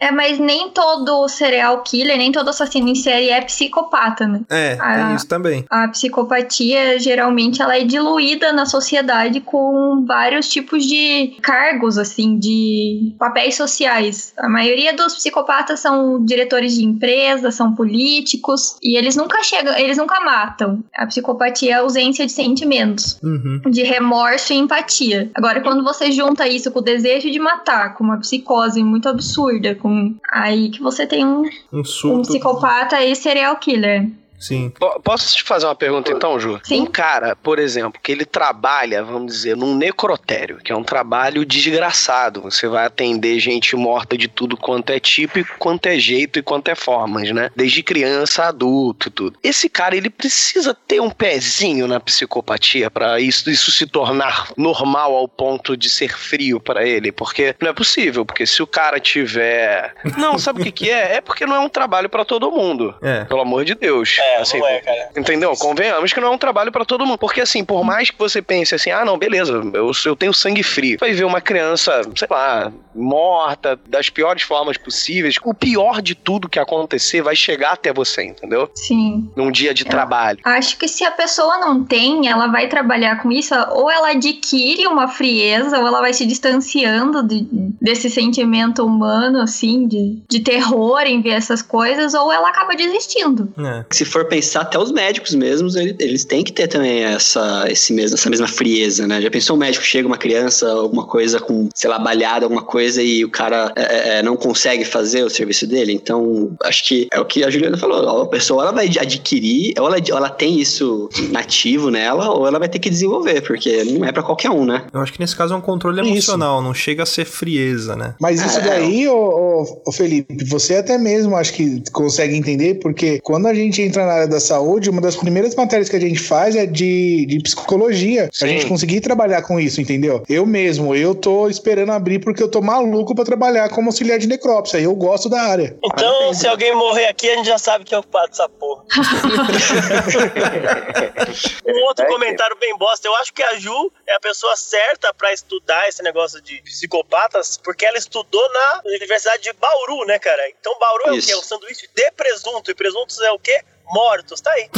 [0.00, 4.40] É, mas nem todo serial killer, nem todo assassino em série é psicopata, né?
[4.50, 5.06] É, Ah.
[5.06, 5.64] tem isso também.
[5.70, 5.88] A
[6.26, 13.56] psicopatia, geralmente, ela é diluída na sociedade com vários tipos de cargos, assim, de papéis
[13.56, 14.34] sociais.
[14.38, 19.96] A maioria dos psicopatas são diretores de empresas, são políticos, e eles nunca chegam, eles
[19.96, 20.82] nunca matam.
[20.94, 23.60] A psicopatia é a ausência de sentimentos, Uhum.
[23.70, 25.30] de remorso e empatia.
[25.34, 29.74] Agora, quando você junta isso com o desejo de matar, com uma psicose muito absurda,
[29.74, 34.08] com aí que você tem um, Um um psicopata e serial killer.
[34.38, 34.70] Sim.
[34.70, 36.60] Po- Posso te fazer uma pergunta então, Ju?
[36.64, 36.82] Sim.
[36.82, 41.44] Um cara, por exemplo, que ele trabalha, vamos dizer, num necrotério, que é um trabalho
[41.44, 42.42] desgraçado.
[42.42, 46.42] Você vai atender gente morta de tudo quanto é tipo, e quanto é jeito e
[46.42, 47.50] quanto é formas, né?
[47.56, 49.38] Desde criança, adulto e tudo.
[49.42, 55.14] Esse cara, ele precisa ter um pezinho na psicopatia pra isso, isso se tornar normal
[55.14, 58.98] ao ponto de ser frio pra ele, porque não é possível, porque se o cara
[59.00, 61.16] tiver, não, sabe o que que é?
[61.16, 62.94] É porque não é um trabalho pra todo mundo.
[63.02, 63.24] É.
[63.24, 64.16] Pelo amor de Deus.
[64.18, 65.10] É, Assim, não é, cara.
[65.16, 65.52] Entendeu?
[65.56, 67.18] Convenhamos que não é um trabalho pra todo mundo.
[67.18, 70.62] Porque, assim, por mais que você pense assim, ah, não, beleza, eu, eu tenho sangue
[70.62, 70.98] frio.
[71.00, 75.36] Vai ver uma criança, sei lá, morta, das piores formas possíveis.
[75.44, 78.70] O pior de tudo que acontecer vai chegar até você, entendeu?
[78.74, 79.30] Sim.
[79.36, 80.38] Num dia de trabalho.
[80.44, 84.86] Acho que se a pessoa não tem, ela vai trabalhar com isso, ou ela adquire
[84.86, 87.46] uma frieza, ou ela vai se distanciando de-
[87.80, 93.52] desse sentimento humano, assim, de, de terror em ver essas coisas, ou ela acaba desistindo.
[93.58, 93.84] É.
[93.90, 97.66] Se for for pensar, até os médicos mesmos, eles, eles têm que ter também essa,
[97.68, 99.20] esse mesmo, essa mesma frieza, né?
[99.20, 103.02] Já pensou um médico chega uma criança, alguma coisa com, sei lá, balhada, alguma coisa,
[103.02, 105.92] e o cara é, é, é não consegue fazer o serviço dele?
[105.92, 108.22] Então, acho que é o que a Juliana falou.
[108.22, 112.68] A pessoa ela vai adquirir, ou ela, ela tem isso nativo nela, ou ela vai
[112.68, 114.86] ter que desenvolver, porque não é para qualquer um, né?
[114.92, 116.66] Eu acho que nesse caso é um controle emocional, isso.
[116.66, 118.14] não chega a ser frieza, né?
[118.20, 123.20] Mas isso é, daí, ô, ô, Felipe, você até mesmo acho que consegue entender, porque
[123.20, 126.20] quando a gente entra na área da saúde, uma das primeiras matérias que a gente
[126.20, 128.28] faz é de, de psicologia.
[128.32, 128.44] Sim.
[128.44, 130.22] A gente conseguir trabalhar com isso, entendeu?
[130.28, 134.26] Eu mesmo, eu tô esperando abrir porque eu tô maluco para trabalhar como auxiliar de
[134.26, 134.78] necrópsia.
[134.78, 135.76] Eu gosto da área.
[135.84, 138.84] Então, se alguém morrer aqui, a gente já sabe quem é ocupado dessa porra.
[141.66, 143.06] um outro é comentário bem bosta.
[143.06, 147.56] Eu acho que a Ju é a pessoa certa para estudar esse negócio de psicopatas,
[147.56, 150.42] porque ela estudou na Universidade de Bauru, né, cara?
[150.60, 151.14] Então Bauru Isso.
[151.14, 151.32] é o quê?
[151.32, 152.70] É um sanduíche de presunto.
[152.70, 153.60] E presuntos é o quê?
[153.92, 154.68] Mortos, tá aí.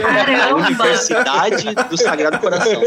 [0.00, 0.56] Caramba.
[0.56, 2.82] Universidade do Sagrado Coração.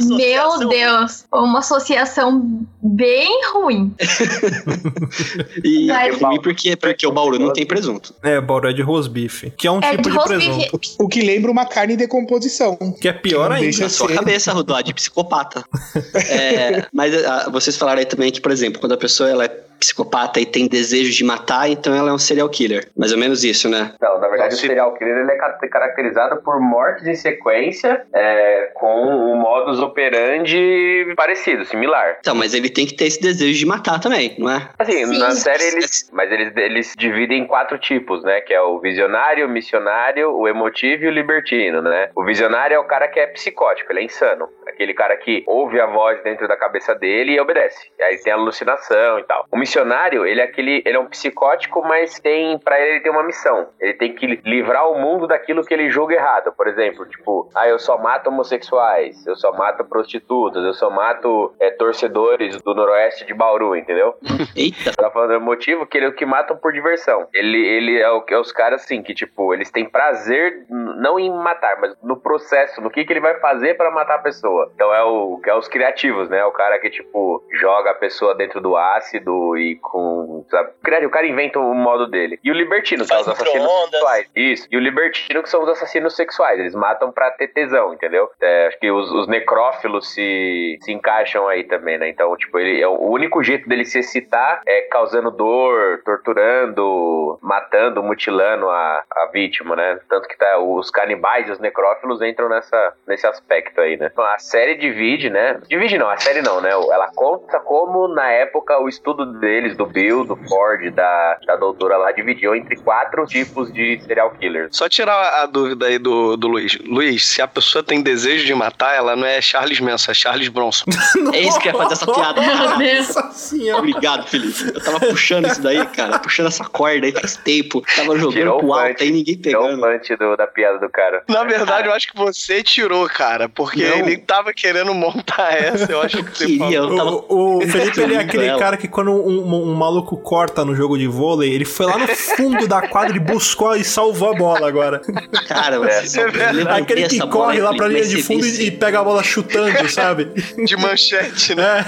[0.00, 3.94] Meu Deus, uma associação bem ruim.
[5.62, 8.14] e é ruim porque, porque o Bauru não tem presunto.
[8.22, 10.80] É, o Bauru é de rosbife, que é um é tipo de, de presunto.
[10.98, 12.78] O que lembra uma carne em decomposição.
[13.00, 13.82] Que é pior ainda.
[13.82, 15.64] Na sua cabeça, Rodó, de psicopata.
[16.28, 19.48] é, mas uh, vocês falaram aí também que, por exemplo, quando a pessoa ela é
[19.82, 22.88] psicopata e tem desejo de matar, então ela é um serial killer.
[22.96, 23.92] Mais ou menos isso, né?
[24.00, 29.04] Não, na verdade, o serial killer ele é caracterizado por mortes em sequência é, com
[29.06, 32.18] um modus operandi parecido, similar.
[32.20, 34.68] Então, mas ele tem que ter esse desejo de matar também, não é?
[34.78, 35.18] Assim, Sim.
[35.18, 36.08] na série eles.
[36.12, 38.40] Mas eles, eles dividem em quatro tipos, né?
[38.40, 42.10] Que é o visionário, o missionário, o emotivo e o libertino, né?
[42.14, 44.48] O visionário é o cara que é psicótico, ele é insano.
[44.66, 47.88] Aquele cara que ouve a voz dentro da cabeça dele e obedece.
[47.98, 49.46] E aí tem alucinação e tal.
[49.50, 50.82] O missionário, ele é aquele.
[50.84, 52.58] Ele é um psicótico, mas tem.
[52.58, 53.68] para ele, ele tem uma missão.
[53.80, 56.52] Ele tem que livrar o mundo daquilo que ele julga errado.
[56.52, 61.54] Por exemplo, tipo, ah, eu só mato homossexuais, eu só mato prostitutas, eu só mato
[61.58, 64.14] é, torcedores do noroeste de Bauru, entendeu?
[64.54, 64.92] Eita!
[64.92, 67.26] Tá falando do motivo que ele é o que matam por diversão.
[67.32, 71.30] Ele, ele é, o, é os caras, assim, que, tipo, eles têm prazer não em
[71.30, 74.70] matar, mas no processo, no que, que ele vai fazer para matar a pessoa.
[74.74, 76.44] Então é o que é os criativos, né?
[76.44, 80.44] O cara que, tipo, joga a pessoa dentro do ácido e com.
[80.50, 80.70] Sabe?
[81.06, 82.38] O cara inventa o modo dele.
[82.42, 84.30] E o libertino, que é os assassinos sexuais.
[84.34, 84.68] Isso.
[84.70, 86.58] E o libertino, que são os assassinos sexuais.
[86.58, 88.30] Eles matam pra ter tesão, entendeu?
[88.40, 92.08] É, acho que os, os, necrófilos se, se encaixam aí também, né?
[92.08, 98.02] Então, tipo, ele, é o único jeito dele se excitar é causando dor, torturando, matando,
[98.02, 99.98] mutilando a, a vítima, né?
[100.08, 104.08] Tanto que tá, os canibais e os necrófilos entram nessa, nesse aspecto aí, né?
[104.12, 105.60] Então, a série divide, né?
[105.68, 106.70] Divide não, a série não, né?
[106.70, 111.98] Ela conta como, na época, o estudo deles, do Bill, do Ford, da, da doutora
[111.98, 114.74] lá, dividiu entre quatro tipos de serial killers.
[114.74, 116.78] Só tirar a dúvida aí do, do Luiz.
[116.86, 120.48] Luiz, se a pessoa tem desejo de matar, ela não é Charles Manson, é Charles
[120.48, 120.86] Bronson.
[121.34, 122.40] é isso que ia fazer essa piada.
[122.40, 123.30] Nossa
[123.76, 124.72] Obrigado, Felipe.
[124.74, 127.82] Eu tava puxando isso daí, cara, puxando essa corda aí, faz tempo.
[127.94, 129.74] Tava jogando tirou pro alto aí, ninguém pegando.
[129.74, 131.22] Tirou o punch do, da piada do cara.
[131.28, 133.98] Na verdade, eu acho que você tirou, cara, porque não.
[133.98, 136.96] ele tava querendo montar essa, eu acho que você Queria, falou.
[136.96, 137.10] Tava...
[137.28, 138.58] O, o Felipe, ele é aquele ela.
[138.58, 141.98] cara que quando um, um, um, maluco corta no jogo de vôlei, ele foi lá
[141.98, 145.00] no fundo da quadra e buscou e salvou a bola agora.
[145.48, 149.22] Cara, é aquele que corre lá pra linha de fundo e, e pega a bola
[149.22, 150.26] chutando, sabe?
[150.64, 151.84] De manchete, né?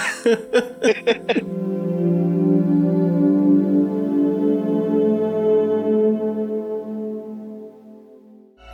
[0.82, 1.64] É.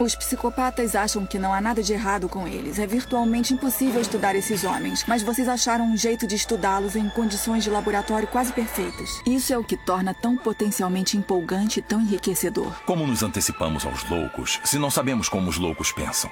[0.00, 2.78] Os psicopatas acham que não há nada de errado com eles.
[2.78, 7.64] É virtualmente impossível estudar esses homens, mas vocês acharam um jeito de estudá-los em condições
[7.64, 9.20] de laboratório quase perfeitas.
[9.26, 12.72] Isso é o que torna tão potencialmente empolgante e tão enriquecedor.
[12.86, 16.30] Como nos antecipamos aos loucos se não sabemos como os loucos pensam?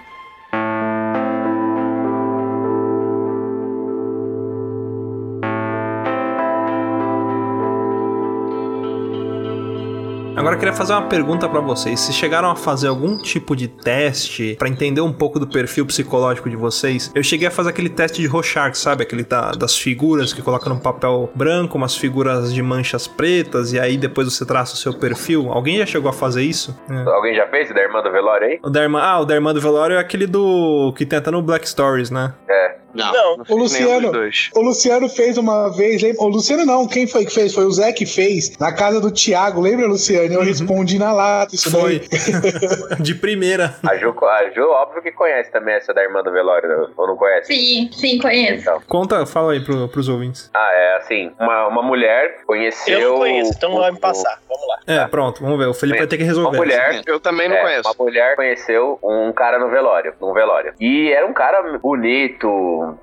[10.39, 11.99] Agora eu queria fazer uma pergunta para vocês.
[11.99, 16.49] Se chegaram a fazer algum tipo de teste para entender um pouco do perfil psicológico
[16.49, 19.03] de vocês, eu cheguei a fazer aquele teste de Rorschach, sabe?
[19.03, 23.80] Aquele da, das figuras que coloca no papel branco, umas figuras de manchas pretas, e
[23.80, 25.51] aí depois você traça o seu perfil.
[25.51, 26.78] Alguém já chegou a fazer isso?
[26.89, 27.11] É.
[27.11, 27.68] Alguém já fez?
[27.72, 28.61] O da irmã do velório aí?
[28.62, 30.95] O da irmã, ah, o da irmã do velório é aquele do.
[30.97, 32.32] que tenta no Black Stories, né?
[32.49, 32.78] É.
[32.95, 33.45] Não, não.
[33.49, 34.11] o Luciano,
[34.55, 36.22] o Luciano fez uma vez, lembra?
[36.22, 37.55] o Luciano não, quem foi que fez?
[37.55, 40.32] Foi o Zé que fez na casa do Thiago, lembra, Luciano?
[40.32, 40.47] Eu uhum.
[40.47, 42.03] respondi na lata, isso foi.
[43.01, 43.76] De primeira.
[43.89, 47.16] A Ju, a Ju, óbvio que conhece também essa da irmã do velório, ou não
[47.16, 47.55] conhece?
[47.55, 48.62] Sim, sim, conheço.
[48.62, 48.82] Então.
[48.86, 50.51] Conta, fala aí pro, pros ouvintes.
[50.55, 52.99] Ah, é assim, uma, uma mulher conheceu...
[52.99, 54.78] Eu não conheço, então vai me passar, vamos lá.
[54.86, 55.66] É, pronto, vamos ver.
[55.66, 56.57] O Felipe vai ter que resolver.
[56.57, 57.89] Uma mulher, Eu também não é, conheço.
[57.89, 60.74] Uma mulher conheceu um cara no velório, num velório.
[60.80, 62.49] E era um cara bonito,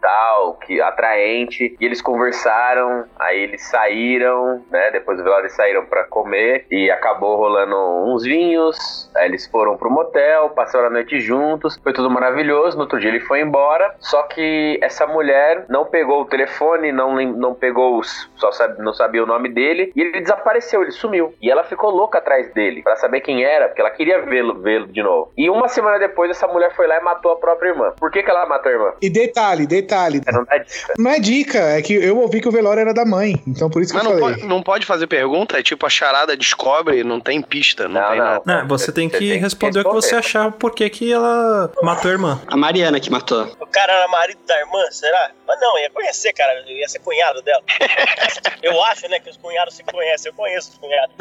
[0.02, 1.76] tal, que atraente.
[1.80, 4.92] E eles conversaram, aí eles saíram, né?
[4.92, 9.10] Depois do velório eles saíram pra comer e acabou rolando uns vinhos.
[9.16, 11.80] Aí eles foram pro motel, passaram a noite juntos.
[11.82, 12.78] Foi tudo maravilhoso.
[12.78, 13.94] No outro dia ele foi embora.
[14.00, 18.30] Só que essa mulher não pegou o telefone, não, não pegou os.
[18.36, 19.92] Só sabe, não sabia o nome dele.
[19.96, 21.34] E ele desapareceu, ele sumiu.
[21.42, 24.88] E ela ficou louca atrás dele pra saber quem era, porque ela queria vê-lo vê-lo
[24.88, 25.32] de novo.
[25.38, 27.94] E uma semana depois, essa mulher foi lá e matou a própria irmã.
[28.00, 28.94] Por que, que ela matou a irmã?
[29.02, 30.22] E detalhe, detalhe.
[30.32, 30.94] Não dá dica.
[30.98, 33.42] Não é dica, é que eu ouvi que o velório era da mãe.
[33.48, 34.36] Então por isso que Mas eu não falei.
[34.38, 35.58] pode, não pode fazer pergunta?
[35.60, 38.42] É tipo a charada descobre, não tem pista, não, Não, tem não.
[38.46, 38.60] não.
[38.60, 41.12] É, você tem Você que tem que responder o que você achar por que que
[41.12, 42.42] ela matou a irmã.
[42.48, 43.44] A Mariana que matou.
[43.60, 45.32] O cara era marido da irmã, será?
[45.48, 46.54] Mas não, ia conhecer, cara.
[46.68, 47.62] Eu ia ser cunhado dela.
[48.64, 50.32] eu acho, né, que os cunhados se conhecem.
[50.32, 51.16] Eu conheço os cunhados.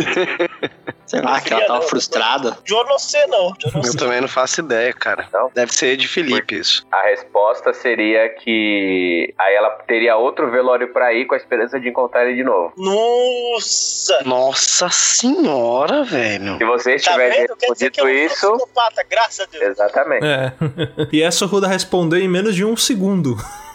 [1.07, 2.57] Sei lá, que ela tava frustrada.
[2.66, 3.49] Eu não sei, não.
[3.64, 3.99] Eu não Eu sei.
[4.01, 5.29] também não faço ideia, cara.
[5.33, 5.51] Não?
[5.55, 6.87] Deve ser de Felipe isso.
[6.91, 11.89] A resposta seria que aí ela teria outro velório pra ir com a esperança de
[11.89, 12.72] encontrar ele de novo.
[12.79, 14.22] Nossa!
[14.25, 16.57] Nossa senhora, velho.
[16.59, 17.57] Se você Tá tivesse vendo?
[17.61, 19.62] Respondido eu sou um isso, psicopata, graças a Deus.
[19.64, 20.25] exatamente.
[20.25, 20.53] É.
[21.12, 23.37] e essa o Ruda respondeu em menos de um segundo.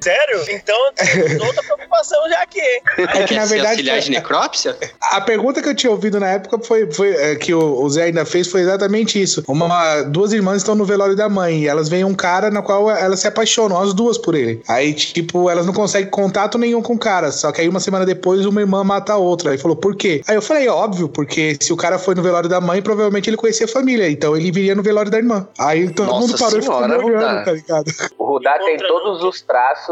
[0.00, 0.44] Sério?
[0.48, 2.82] Então, tem outra preocupação já aqui, hein?
[2.98, 4.76] É que na verdade auxiliar de necrópsia?
[5.10, 8.24] a pergunta que eu tinha ouvido na época foi, foi é, que o, Zé ainda
[8.24, 9.42] fez foi exatamente isso.
[9.46, 12.90] Uma, duas irmãs estão no velório da mãe e elas veem um cara na qual
[12.90, 14.62] elas se apaixonam, as duas por ele.
[14.68, 17.30] Aí, tipo, elas não conseguem contato nenhum com o cara.
[17.32, 19.50] Só que aí uma semana depois uma irmã mata a outra.
[19.50, 20.22] Aí falou, por quê?
[20.26, 23.36] Aí eu falei, óbvio, porque se o cara foi no velório da mãe, provavelmente ele
[23.36, 24.08] conhecia a família.
[24.10, 25.48] Então ele viria no velório da irmã.
[25.58, 27.90] Aí todo Nossa mundo parou e ficou me senhora, olhando, tá ligado?
[28.18, 29.87] O Rudá tem todos os traços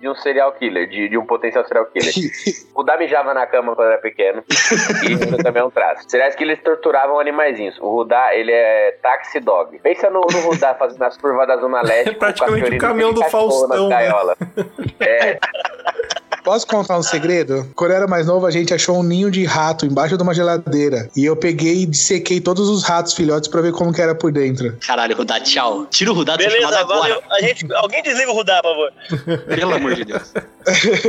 [0.00, 2.12] de um serial killer, de, de um potencial serial killer.
[2.74, 4.44] O Rudá mijava na cama quando era pequeno.
[5.02, 6.04] e isso também é um traço.
[6.08, 7.76] Serial killers torturavam animaizinhos.
[7.80, 9.76] O Rudá, ele é taxi dog.
[9.80, 12.10] Pensa no, no Rudá fazendo as curvas da Zona Leste.
[12.10, 14.08] É praticamente com o caminhão do Faustão, né?
[15.00, 15.38] É,
[16.48, 17.68] Posso contar um segredo?
[17.76, 20.32] Quando eu era mais novo, a gente achou um ninho de rato embaixo de uma
[20.32, 21.10] geladeira.
[21.14, 24.32] E eu peguei e dissequei todos os ratos filhotes pra ver como que era por
[24.32, 24.74] dentro.
[24.86, 25.84] Caralho, Rudá, tchau.
[25.90, 27.22] Tira o Rudá do Beleza, valeu.
[27.30, 29.44] A gente, alguém desliga o Rudá, por favor.
[29.54, 30.32] Pelo amor de Deus.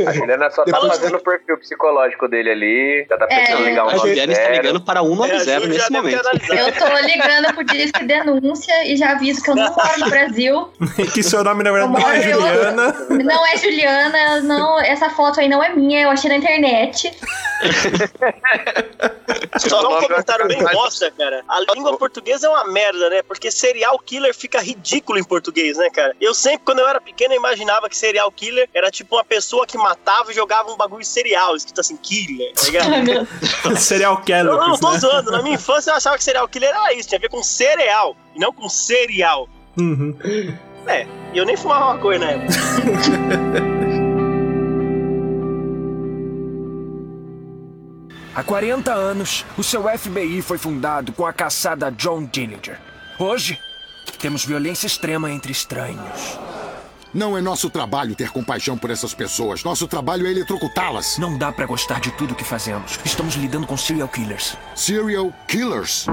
[0.06, 3.06] a Juliana só tá Depois- fazendo o perfil psicológico dele ali.
[3.08, 3.64] Já tá pensando É.
[3.70, 4.62] ligar um A Juliana está 90.
[4.62, 6.28] ligando para É, a 190 Ju já nesse momento.
[6.50, 10.68] Eu tô ligando pro Disque Denúncia e já aviso que eu não moro no Brasil.
[11.14, 12.96] que seu nome, na verdade, não é Juliana.
[13.24, 17.12] Não é Juliana, não, essa foto aí não é minha, eu achei na internet.
[19.58, 21.44] Só um Logo, comentário bem bosta, cara.
[21.48, 23.22] A língua portuguesa é uma merda, né?
[23.22, 26.16] Porque serial killer fica ridículo em português, né, cara?
[26.20, 29.66] Eu sempre, quando eu era pequeno, eu imaginava que serial killer era tipo uma pessoa
[29.66, 33.28] que matava e jogava um bagulho cereal, escrito assim, killer, tá ligado?
[33.76, 34.56] Serial Eu Keller.
[34.56, 34.98] não tô né?
[34.98, 35.30] zoando.
[35.30, 38.16] Na minha infância eu achava que serial killer era isso, tinha a ver com cereal,
[38.34, 39.48] e não com cereal.
[39.78, 40.16] Uhum.
[40.86, 43.89] É, e eu nem fumava maconha na época.
[48.40, 52.78] Há 40 anos, o seu FBI foi fundado com a caçada John Dillinger.
[53.18, 53.58] Hoje,
[54.18, 56.38] temos violência extrema entre estranhos.
[57.12, 59.62] Não é nosso trabalho ter compaixão por essas pessoas.
[59.62, 61.18] Nosso trabalho é eletrocutá-las.
[61.18, 62.98] Não dá pra gostar de tudo que fazemos.
[63.04, 64.56] Estamos lidando com serial killers.
[64.74, 66.06] Serial killers.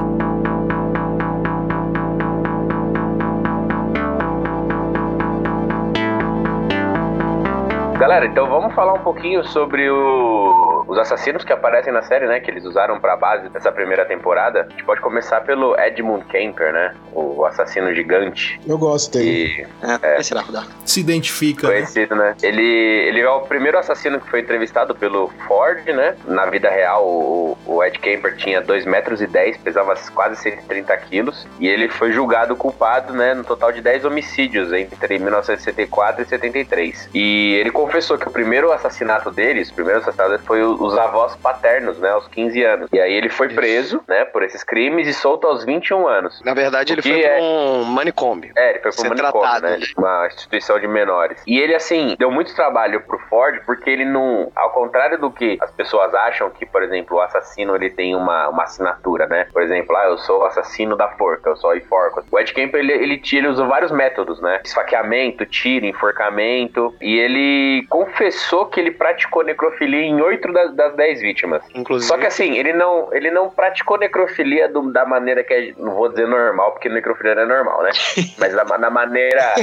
[8.00, 12.40] Galera, então vamos falar um pouquinho sobre o- os assassinos que aparecem na série, né?
[12.40, 14.62] Que eles usaram pra base dessa primeira temporada.
[14.68, 16.94] A gente pode começar pelo Edmund Kemper, né?
[17.14, 18.60] O assassino gigante.
[18.68, 19.68] Eu gosto dele.
[19.84, 20.66] E É, quem será, Rudá?
[20.86, 21.68] Se identifica.
[21.68, 21.74] né?
[21.74, 22.36] conhecido, né?
[22.42, 26.16] Ele, ele é o primeiro assassino que foi entrevistado pelo Ford, né?
[26.26, 30.96] Na vida real, o, o Ed Kemper tinha 2 metros e 10, pesava quase 130
[30.98, 31.48] quilos.
[31.60, 33.34] E ele foi julgado culpado, né?
[33.34, 37.10] No total de 10 homicídios entre 1964 e 73.
[37.14, 41.36] E ele confessou que o primeiro assassinato deles, o primeiro assassinato foi o- os avós
[41.36, 42.10] paternos, né?
[42.12, 42.90] Aos 15 anos.
[42.94, 44.26] E aí ele foi preso, né?
[44.26, 46.42] Por esses crimes e solto aos 21 anos.
[46.44, 48.52] Na verdade, ele foi é- pra um manicômio.
[48.56, 49.80] É, ele foi pro Ser manicômio, tratado, né?
[49.98, 51.42] Uma instituição de menores.
[51.48, 54.52] E ele, assim, deu muito trabalho pro Ford, porque ele não...
[54.56, 58.50] Ao contrário do que as pessoas acham que, por exemplo, o assassino, ele tem uma,
[58.50, 59.48] uma assinatura, né?
[59.52, 62.24] Por exemplo, ah, eu sou o assassino da forca, eu sou o enforco.
[62.32, 64.60] O Ed Kemper, ele, ele, tira- ele usou vários métodos, né?
[64.64, 66.96] Esfaqueamento, tiro, enforcamento.
[67.02, 71.62] E ele confessou que ele praticou necrofilia em oito das das, das 10 vítimas.
[71.74, 72.08] Inclusive.
[72.08, 75.94] Só que assim, ele não, ele não praticou necrofilia do- da maneira que é, não
[75.94, 77.92] vou dizer normal, porque necrofilia não é normal, né?
[78.38, 79.54] Mas da, da maneira,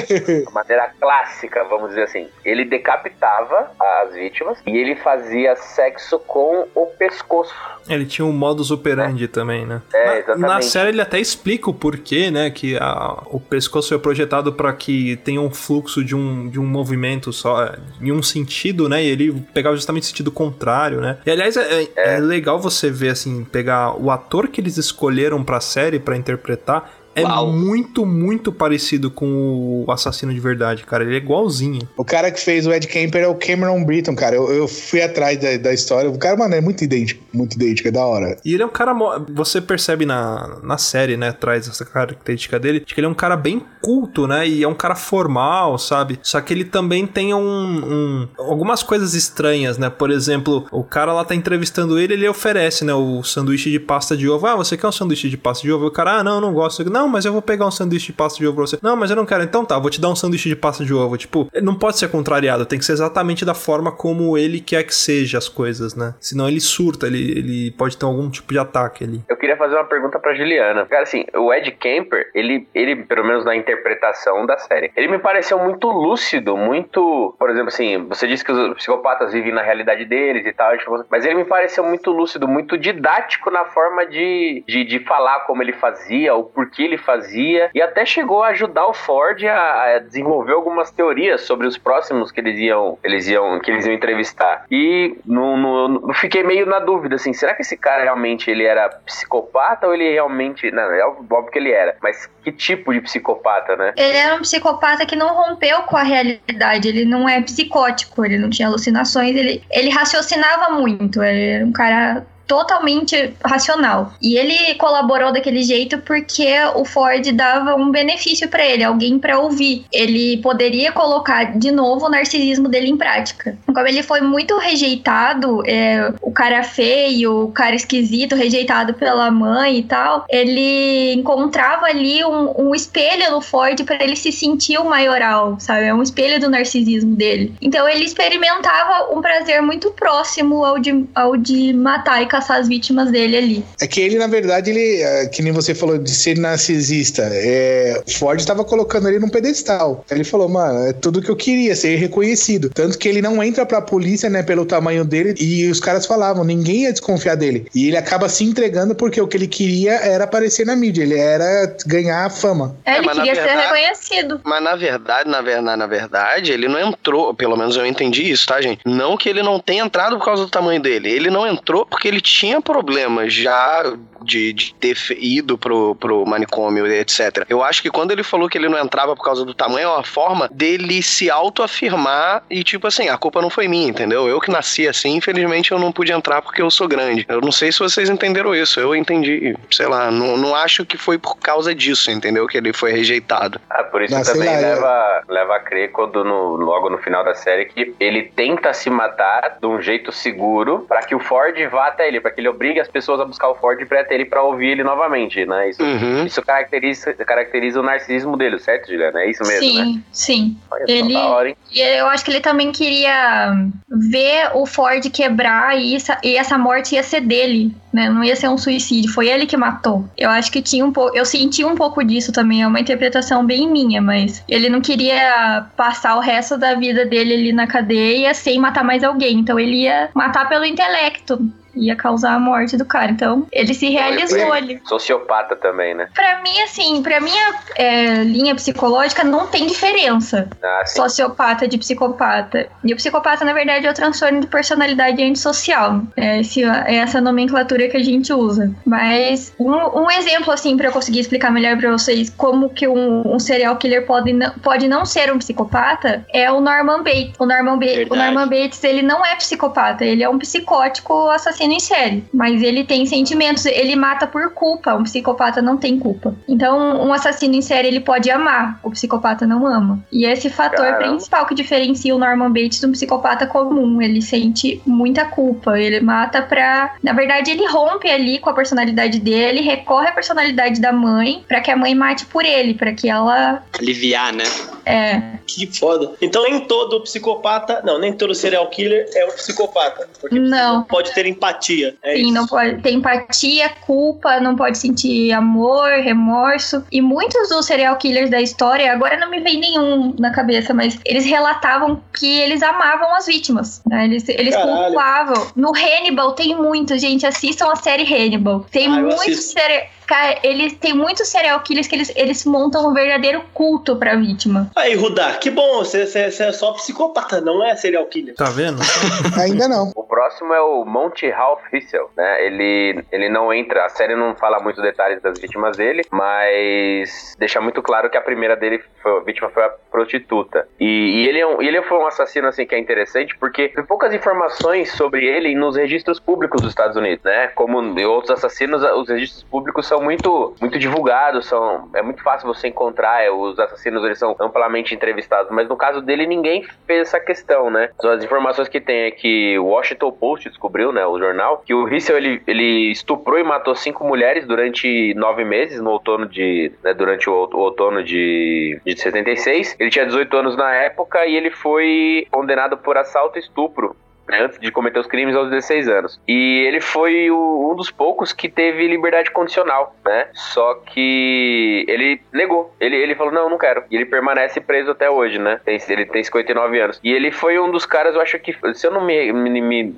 [0.53, 2.29] maneira clássica, vamos dizer assim.
[2.45, 3.71] Ele decapitava
[4.03, 7.53] as vítimas e ele fazia sexo com o pescoço.
[7.89, 9.83] Ele tinha um modus operandi também, né?
[9.93, 10.49] É, Na- exatamente.
[10.49, 12.51] Na série ele até explica o porquê, né?
[12.51, 16.67] Que a- o pescoço foi projetado para que tenha um fluxo de um, de um
[16.67, 19.03] movimento só, é, em um sentido, né?
[19.03, 21.19] E ele pegava justamente o sentido contrário, né?
[21.25, 25.61] E aliás, é, é legal você ver, assim, pegar o ator que eles escolheram pra
[25.61, 26.91] série pra interpretar.
[27.15, 27.53] É Uau.
[27.53, 31.05] muito, muito parecido com o assassino de verdade, cara.
[31.05, 31.81] Ele é igualzinho.
[31.97, 34.35] O cara que fez o Ed Kemper é o Cameron Britton, cara.
[34.37, 36.11] Eu, eu fui atrás da, da história.
[36.11, 37.23] O cara, mano, é muito idêntico.
[37.33, 38.37] Muito idêntico, é da hora.
[38.45, 38.93] E ele é um cara.
[39.33, 41.33] Você percebe na, na série, né?
[41.33, 42.81] Traz essa característica dele.
[42.81, 44.47] De que ele é um cara bem culto, né?
[44.49, 46.19] E é um cara formal, sabe?
[46.23, 49.89] Só que ele também tem um, um- algumas coisas estranhas, né?
[49.91, 52.95] Por exemplo, o cara lá tá entrevistando ele, ele oferece, né?
[52.95, 54.47] O sanduíche de pasta de ovo.
[54.47, 55.85] Ah, você quer um sanduíche de pasta de ovo?
[55.85, 56.85] E o cara, ah, não, não gosto.
[56.91, 58.79] Não, mas eu vou pegar um sanduíche de pasta de ovo pra você.
[58.83, 59.43] Não, mas eu não quero.
[59.43, 61.17] Então tá, vou te dar um sanduíche de pasta de ovo.
[61.17, 62.67] Tipo, não pode ser contrariado.
[62.67, 66.15] Tem que ser exatamente da forma como ele quer que seja as coisas, né?
[66.21, 69.23] Senão ele surta, ele, ele pode ter algum tipo de ataque ali.
[69.29, 70.87] Eu queria fazer uma pergunta pra Juliana.
[70.87, 75.19] Cara, assim, o Ed Kemper, ele, ele, pelo menos na interpretação da série, ele me
[75.19, 77.35] pareceu muito lúcido, muito.
[77.39, 81.05] Por exemplo, assim, você disse que os psicopatas vivem na realidade deles e tal, tipo,
[81.11, 85.63] mas ele me pareceu muito lúcido, muito didático na forma de, de, de falar como
[85.63, 89.99] ele fazia, o porquê ele fazia, e até chegou a ajudar o Ford a, a
[89.99, 94.65] desenvolver algumas teorias sobre os próximos que eles iam, eles iam, que eles iam entrevistar.
[94.71, 98.65] E no, no, no- fiquei meio na dúvida, assim, será que esse cara realmente ele
[98.65, 100.71] era psicopata ou ele realmente.
[100.71, 103.93] Não, é óbvio que ele era, mas que tipo de psicopata, né?
[103.97, 106.89] Ele era um psicopata que não rompeu com a realidade.
[106.89, 111.23] Ele não é psicótico, ele não tinha alucinações, ele, ele raciocinava muito.
[111.23, 114.13] Ele era um cara totalmente racional.
[114.21, 119.39] E ele colaborou daquele jeito porque o Ford dava um benefício pra ele, alguém pra
[119.39, 119.85] ouvir.
[119.93, 123.57] Ele poderia colocar de novo o narcisismo dele em prática.
[123.67, 129.79] Como ele foi muito rejeitado, é, o cara feio, o cara esquisito, rejeitado pela mãe
[129.79, 134.85] e tal, ele encontrava ali um, um espelho no Ford pra ele se sentir o
[134.85, 135.87] maioral, sabe?
[135.87, 137.55] É um espelho do narcisismo dele.
[137.61, 142.67] Então ele experimentava um prazer muito próximo ao de, ao de matar e caçar as
[142.69, 143.65] vítimas dele ali.
[143.81, 148.03] É que ele, na verdade, ele, é, que nem você falou de ser narcisista, é,
[148.19, 150.05] Ford estava colocando ele num pedestal.
[150.11, 152.71] Ele falou, mano, é tudo que eu queria, ser reconhecido.
[152.71, 156.43] Tanto que ele não entra pra polícia, né, pelo tamanho dele, e os caras falavam,
[156.45, 157.67] ninguém ia desconfiar dele.
[157.75, 161.17] E ele acaba se entregando porque o que ele queria era aparecer na mídia, ele
[161.19, 162.75] era ganhar fama.
[162.85, 164.41] É, ele mas na queria ser verdade- reconhecido.
[164.45, 168.47] Mas na verdade, na verdade, na verdade, ele não entrou, pelo menos eu entendi isso,
[168.47, 168.81] tá, gente?
[168.85, 171.11] Não que ele não tenha entrado por causa do tamanho dele.
[171.11, 173.85] Ele não entrou porque ele tinha problemas já
[174.25, 177.45] de, de ter ido pro, pro manicômio, etc.
[177.49, 179.89] Eu acho que quando ele falou que ele não entrava por causa do tamanho, é
[179.93, 184.29] uma forma dele se autoafirmar e, tipo assim, a culpa não foi minha, entendeu?
[184.29, 187.25] Eu que nasci assim, infelizmente eu não pude entrar porque eu sou grande.
[187.29, 188.79] Eu não sei se vocês entenderam isso.
[188.81, 192.47] Eu entendi, sei lá, não, não acho que foi por causa disso, entendeu?
[192.47, 193.61] Que ele foi rejeitado.
[193.71, 196.99] Ah, por isso Mas, também lá, é- leva, leva a crer quando no- logo no
[196.99, 201.21] final da série que ele tenta se matar de um jeito seguro pra que o
[201.21, 204.01] Ford vá até ele, pra que ele obrigue as pessoas a buscar o Ford pra
[204.01, 205.69] até ele pra ouvir ele novamente, né?
[205.71, 206.25] Isso, Uhum.
[206.25, 209.21] isso caracteriza, caracteriza o narcisismo dele, certo, Juliana?
[209.23, 210.01] É isso mesmo, sim, né?
[210.13, 210.57] sim.
[210.71, 211.55] Olha só, Ele- hora?
[211.73, 213.53] E eu acho que ele também queria
[213.89, 218.09] ver o Ford quebrar e essa, e essa morte ia ser dele, né?
[218.09, 220.05] Não ia ser um suicídio, foi ele que matou.
[220.17, 221.17] Eu acho que tinha um pouco.
[221.17, 225.67] Eu senti um pouco disso também, é uma interpretação bem minha, mas ele não queria
[225.77, 229.39] passar o resto da vida dele ali na cadeia sem matar mais alguém.
[229.39, 231.39] Então ele ia matar pelo intelecto.
[231.77, 233.11] Ia causar a morte do cara.
[233.11, 234.81] Então, ele se realizou ali.
[234.85, 236.09] Sociopata também, né?
[236.15, 242.69] Pra mim, assim, pra minha é, linha psicológica não tem diferença Ah, sociopata de psicopata.
[242.83, 246.03] E o psicopata, na verdade, é o transtorno de personalidade antissocial.
[246.17, 248.73] É, esse, é essa nomenclatura que a gente usa.
[248.85, 249.73] Mas um,
[250.03, 253.77] um exemplo, assim, pra eu conseguir explicar melhor pra vocês como que um, um serial
[253.77, 257.35] killer pode não, pode não ser um psicopata é o Norman Bates.
[257.39, 258.17] O Norman, ba o Verdade.
[258.17, 262.63] Norman Bates, ele não é psicopata, ele é um psicótico assassino assassino em série, mas
[262.63, 264.95] ele tem sentimentos, ele mata por culpa.
[264.95, 266.35] Um psicopata não tem culpa.
[266.49, 269.99] Então, um assassino em série ele pode amar, o psicopata não ama.
[270.13, 271.09] E esse fator Caramba.
[271.09, 274.01] principal que diferencia o Norman Bates de um psicopata comum.
[274.01, 275.79] Ele sente muita culpa.
[275.79, 276.95] Ele mata pra.
[277.03, 281.61] Na verdade, ele rompe ali com a personalidade dele, recorre à personalidade da mãe pra
[281.61, 283.63] que a mãe mate por ele, pra que ela.
[283.79, 284.45] Aliviar, né?
[284.87, 285.39] É.
[285.47, 286.13] Que foda.
[286.21, 290.09] Então nem todo psicopata, não, nem todo serial killer é um psicopata.
[290.21, 290.83] Porque Não.
[290.85, 291.54] pode ter empatia.
[292.03, 292.33] É Sim, isso.
[292.33, 296.85] não pode ter empatia, culpa, não pode sentir amor, remorso.
[296.91, 300.99] E muitos dos serial killers da história, agora não me vem nenhum na cabeça, mas
[301.05, 303.83] eles relatavam que eles amavam as vítimas.
[303.87, 304.05] né?
[304.05, 305.47] Eles, eles culpavam.
[305.57, 307.27] No Hannibal tem muito, gente.
[307.27, 308.67] Assistam a série Hannibal.
[308.71, 309.87] Tem Ah, muitos serial.
[310.07, 314.71] Cara, eles tem muitos serial killers que eles, eles montam um verdadeiro culto pra vítima.
[314.77, 318.35] Aí, Rudá, que bom, você, você- você é só psicopata, não é serial killer.
[318.35, 318.81] Tá vendo?
[319.41, 319.93] Ainda não.
[319.95, 322.47] O próximo é o Monty Ralph Hissel, né?
[322.47, 327.61] Ele, ele não entra, a série não fala muito detalhes das vítimas dele, mas deixa
[327.61, 330.69] muito claro que a primeira dele, foi, a vítima foi a prostituta.
[330.79, 330.85] E,
[331.25, 334.13] e ele, é um, ele foi um assassino, assim, que é interessante, porque tem poucas
[334.13, 337.49] informações sobre ele nos registros públicos dos Estados Unidos, né?
[337.49, 342.47] Como em outros assassinos, os registros públicos são muito, muito divulgados, são, é muito fácil
[342.47, 347.03] você encontrar, é, os assassinos, eles são amplamente entrevistados, mas no caso dele, ninguém fez
[347.03, 347.91] essa questão, né?
[348.03, 351.89] As informações que tem é que o Washington Post descobriu, né, o jornal, que o
[351.89, 356.95] Hissel, ele, ele estuprou e matou cinco mulheres durante nove meses, no outono de, né,
[356.95, 359.77] durante o, o outono de, de 76.
[359.79, 363.97] Ele tinha 18 anos na época e ele foi condenado por assalto e estupro
[364.29, 366.21] né, antes de cometer os crimes aos 16 anos.
[366.27, 370.29] E ele foi o- um dos poucos que teve liberdade condicional, né?
[370.33, 372.75] Só que ele negou.
[372.81, 373.85] Ele, ele falou, não, não quero.
[373.91, 375.61] E ele permanece preso até hoje, né?
[375.65, 377.01] Tem- ele tem 59 anos.
[377.03, 379.95] E ele foi um dos caras, eu acho que, se eu não me, me, me-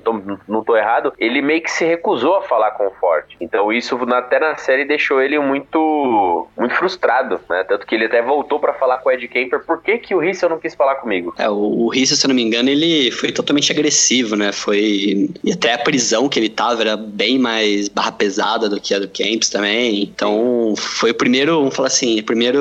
[0.47, 3.25] não tô errado, ele meio que se recusou a falar com o Ford.
[3.39, 7.63] Então isso até na série deixou ele muito, muito frustrado, né?
[7.63, 10.23] Tanto que ele até voltou pra falar com o Ed Kemper, por que que o
[10.23, 11.33] Hissel não quis falar comigo?
[11.37, 11.53] É, o,
[11.85, 14.51] o Rissa, se eu não me engano, ele foi totalmente agressivo, né?
[14.51, 15.29] Foi.
[15.43, 18.99] E até a prisão que ele tava era bem mais barra pesada do que a
[18.99, 20.03] do Camps também.
[20.03, 22.59] Então, foi o primeiro, vamos falar assim, a primeira